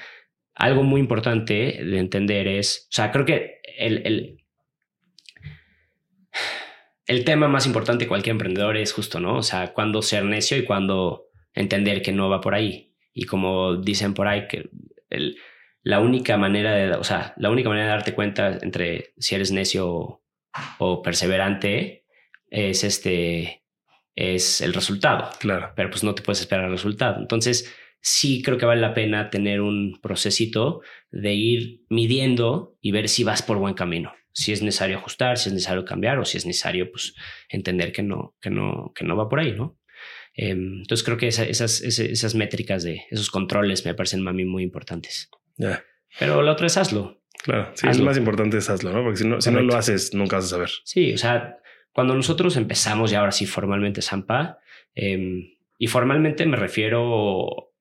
[0.55, 4.37] Algo muy importante de entender es, o sea, creo que el, el,
[7.05, 9.37] el tema más importante de cualquier emprendedor es justo, ¿no?
[9.37, 12.93] O sea, cuándo ser necio y cuándo entender que no va por ahí.
[13.13, 14.69] Y como dicen por ahí, que
[15.83, 19.51] la única manera de, o sea, la única manera de darte cuenta entre si eres
[19.51, 20.21] necio
[20.79, 22.05] o, perseverante
[22.49, 23.63] es este,
[24.15, 25.29] es el resultado.
[25.39, 25.73] Claro.
[25.75, 27.19] Pero pues no te puedes esperar el resultado.
[27.19, 27.73] Entonces,
[28.03, 33.23] sí creo que vale la pena tener un procesito de ir midiendo y ver si
[33.23, 34.13] vas por buen camino.
[34.33, 37.15] Si es necesario ajustar, si es necesario cambiar o si es necesario pues
[37.47, 39.79] entender que no, que no, que no va por ahí, ¿no?
[40.33, 44.63] Em, entonces creo que esas, esas, métricas de esos controles me parecen a mí muy
[44.63, 45.29] importantes.
[46.19, 47.21] Pero lo otro es hazlo.
[47.43, 49.03] Claro, sí, lo más importante es hazlo, ¿no?
[49.03, 50.69] Porque si no, si no lo haces, nunca vas a saber.
[50.83, 51.57] Sí, o sea,
[51.93, 54.57] cuando nosotros empezamos ya ahora sí formalmente Zampa,
[54.93, 57.72] em, y formalmente me refiero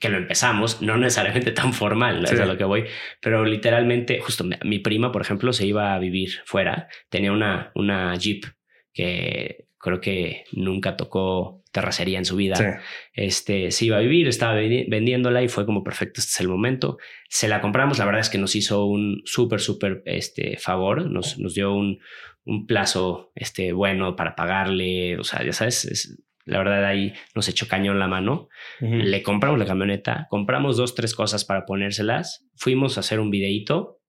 [0.00, 2.84] que lo empezamos, no necesariamente tan formal, es a lo que voy,
[3.20, 8.14] pero literalmente, justo mi prima, por ejemplo, se iba a vivir fuera, tenía una, una
[8.16, 8.44] Jeep
[8.92, 12.82] que creo que nunca tocó terracería en su vida.
[13.12, 16.96] Este, se iba a vivir, estaba vendiéndola y fue como perfecto, este es el momento.
[17.28, 21.38] Se la compramos, la verdad es que nos hizo un súper, súper este, favor, nos,
[21.38, 22.00] nos dio un,
[22.44, 27.68] un, plazo este, bueno para pagarle, o sea, ya sabes, la verdad ahí nos echó
[27.68, 28.48] cañón la mano.
[28.80, 34.00] Le compramos la camioneta, compramos dos, tres cosas para ponérselas, fuimos a hacer un videíto,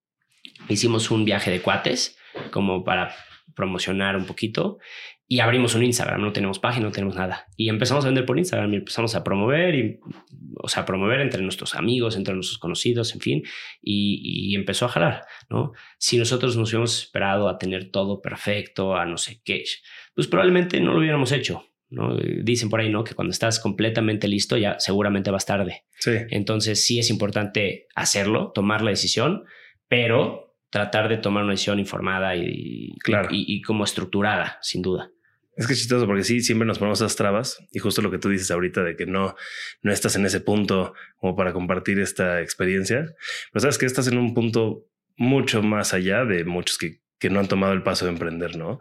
[0.68, 2.16] hicimos un viaje de cuates
[2.52, 3.14] como para
[3.54, 4.78] promocionar un poquito
[5.30, 7.48] y abrimos un Instagram, no tenemos página, no tenemos nada.
[7.54, 10.00] Y empezamos a vender por Instagram y empezamos a promover, y,
[10.56, 13.42] o sea, promover entre nuestros amigos, entre nuestros conocidos, en fin,
[13.82, 15.72] y, empezó a jalar, ¿no?
[15.98, 19.64] Si nosotros nos hubiéramos esperado a tener todo perfecto, a no sé qué,
[20.14, 22.16] pues probablemente no lo hubiéramos hecho, ¿no?
[22.16, 23.04] Dicen por ahí, ¿no?
[23.04, 25.84] Que cuando estás completamente listo ya seguramente vas tarde.
[25.98, 26.12] Sí.
[26.30, 29.44] Entonces sí es importante hacerlo, tomar la decisión,
[29.88, 33.28] pero tratar de tomar una decisión informada y, claro.
[33.30, 35.10] y, y como estructurada, sin duda.
[35.58, 38.18] Es que es chistoso porque sí, siempre nos ponemos esas trabas y justo lo que
[38.18, 39.34] tú dices ahorita de que no,
[39.82, 43.06] no estás en ese punto como para compartir esta experiencia,
[43.52, 44.86] pero sabes que estás en un punto
[45.16, 48.78] mucho más allá de muchos que, que no han tomado el paso de emprender, ¿no?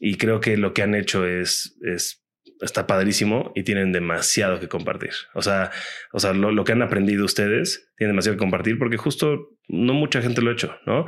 [0.00, 2.23] Y creo que lo que han hecho es, es
[2.64, 5.10] está padrísimo y tienen demasiado que compartir.
[5.34, 5.70] O sea,
[6.12, 10.20] o sea, lo, que han aprendido ustedes tienen demasiado que compartir porque justo no mucha
[10.22, 11.04] gente lo ha hecho, ¿no?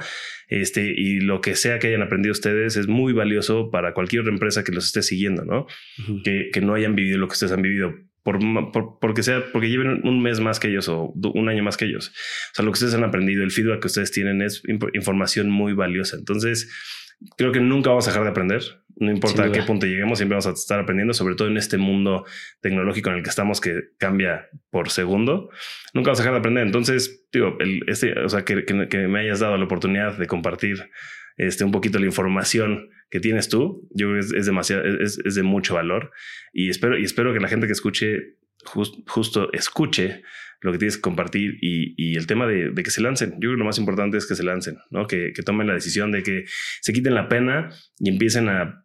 [0.48, 4.64] Este, y lo que sea que hayan aprendido ustedes es muy valioso para cualquier empresa
[4.64, 5.66] que los esté siguiendo, ¿no?
[6.24, 7.94] que, que no hayan vivido lo que ustedes han vivido
[8.72, 11.84] por, porque sea, porque lleven un mes más que ellos o un año más que
[11.84, 12.08] ellos.
[12.08, 14.62] O sea, lo que ustedes han aprendido, el feedback que ustedes tienen es
[14.94, 16.16] información muy valiosa.
[16.16, 16.68] Entonces,
[17.36, 18.62] creo que nunca vamos a dejar de aprender.
[18.98, 21.76] No importa a qué punto lleguemos, siempre vamos a estar aprendiendo, sobre todo en este
[21.76, 22.24] mundo
[22.62, 25.50] tecnológico en el que estamos, que cambia por segundo.
[25.92, 26.64] Nunca vamos a dejar de aprender.
[26.64, 30.90] Entonces, digo, el, este, o sea, que, que, me hayas dado la oportunidad de compartir
[31.36, 35.34] este, un poquito la información que tienes tú, yo creo que es, demasiado, es, es,
[35.34, 36.10] de mucho valor
[36.52, 38.36] y espero, y espero que la gente que escuche
[38.66, 40.22] justo escuche
[40.60, 43.32] lo que tienes que compartir y, y el tema de, de, que se lancen.
[43.32, 45.06] Yo creo que lo más importante es que se lancen, ¿no?
[45.06, 46.44] Que, que, tomen la decisión de que
[46.80, 48.84] se quiten la pena y empiecen a,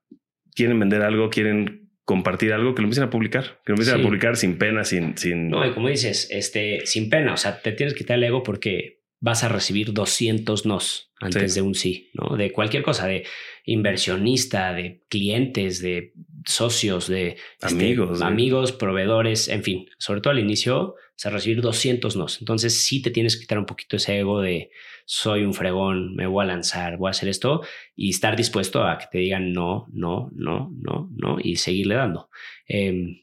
[0.53, 4.03] quieren vender algo, quieren compartir algo, que lo empiecen a publicar, que lo empiecen a
[4.03, 5.49] publicar sin pena, sin, sin...
[5.49, 8.43] No, y como dices, este, sin pena, o sea, te tienes que quitar el ego
[8.43, 12.35] porque vas a recibir 200 nos antes de un sí, ¿no?
[12.35, 13.23] De cualquier cosa, de
[13.63, 16.13] inversionista, de clientes, de
[16.45, 21.61] socios, de este, amigos, amigos, proveedores, en fin, sobre todo al inicio, vas a recibir
[21.61, 22.39] 200 nos.
[22.39, 24.71] Entonces sí te tienes que quitar un poquito ese ego de
[25.05, 27.61] soy un fregón, me voy a lanzar, voy a hacer esto
[27.95, 32.29] y estar dispuesto a que te digan no, no, no, no, no y seguirle dando.
[32.67, 33.21] Em,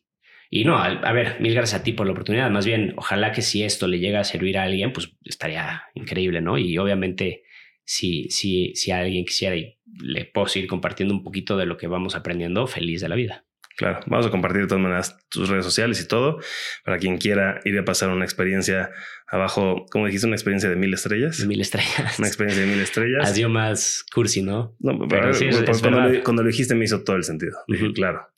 [0.51, 2.51] y no, a, ver, mil gracias a ti por la oportunidad.
[2.51, 6.41] Más bien, ojalá que si esto le llega a servir a alguien, pues estaría increíble,
[6.41, 6.57] ¿no?
[6.57, 7.43] Y obviamente,
[7.89, 11.87] si, si, si alguien quisiera y le puedo seguir compartiendo un poquito de lo que
[11.87, 13.47] vamos aprendiendo, feliz de la vida.
[13.79, 16.39] Claro, vamos a compartir de todas maneras tus redes sociales y todo
[16.85, 18.91] para quien quiera ir a pasar una experiencia
[19.27, 21.47] abajo, como dijiste, una experiencia de mil estrellas.
[21.47, 22.19] Mil estrellas.
[22.19, 23.35] Una experiencia de mil estrellas.
[23.35, 24.77] Sido más cursi, ¿no?
[24.81, 25.49] No, pero, sí,
[25.81, 27.57] cuando, lo, dijiste me hizo todo el sentido.
[27.95, 28.29] claro.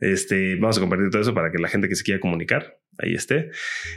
[0.00, 3.14] Este, vamos a compartir todo eso para que la gente que se quiera comunicar ahí
[3.14, 3.50] esté.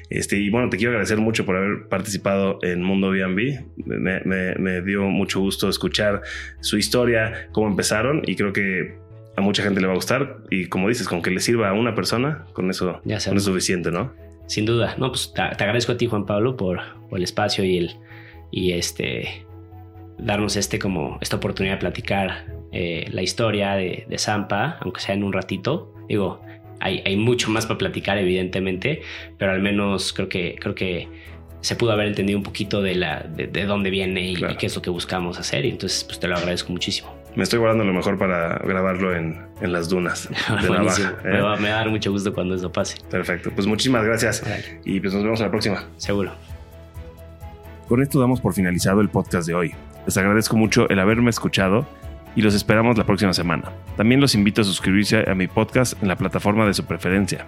[0.10, 3.66] Este, y bueno, te quiero agradecer mucho por haber participado en Mundo B&B.
[3.86, 6.22] Me, me, me dio mucho gusto escuchar
[6.60, 9.02] su historia, cómo empezaron y creo que
[9.36, 11.74] a mucha gente le va a gustar y como dices, con que le sirva a
[11.74, 14.14] una persona, con eso, ya es suficiente, ¿no?
[14.48, 16.80] Sin duda, no, pues te, agradezco a ti, Juan Pablo, por,
[17.12, 17.96] el espacio y el
[18.52, 19.46] y este
[20.18, 25.16] darnos este como esta oportunidad de platicar eh, la historia de, de, Zampa, aunque sea
[25.16, 25.94] en un ratito.
[26.08, 26.42] Digo,
[26.82, 29.02] hay, hay mucho más para platicar, evidentemente,
[29.38, 31.08] pero al menos creo que creo que
[31.62, 34.82] se pudo haber entendido un poquito de la de, dónde viene y, qué es lo
[34.82, 35.66] que buscamos hacer.
[35.66, 37.16] Y entonces, pues te lo agradezco muchísimo.
[37.36, 40.28] Me estoy guardando lo mejor para grabarlo en, en las dunas
[40.62, 41.16] de la baja.
[41.24, 41.30] ¿eh?
[41.30, 42.98] me, va, a dar mucho gusto cuando eso pase.
[43.10, 43.52] Perfecto.
[43.56, 44.44] Pues muchísimas gracias.
[44.84, 45.88] Y pues nos vemos a la próxima.
[45.98, 46.34] Seguro.
[47.88, 49.72] Con esto damos por finalizado el podcast de hoy.
[50.06, 51.88] Les agradezco mucho el haberme escuchado
[52.36, 53.72] y los esperamos la próxima semana.
[53.98, 57.48] También los invito a suscribirse a mi podcast en la plataforma de su preferencia.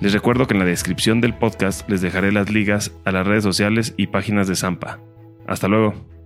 [0.00, 3.42] Les recuerdo que en la descripción del podcast les dejaré las ligas a las redes
[3.42, 5.00] sociales y páginas de Zampa.
[5.46, 6.17] Hasta luego.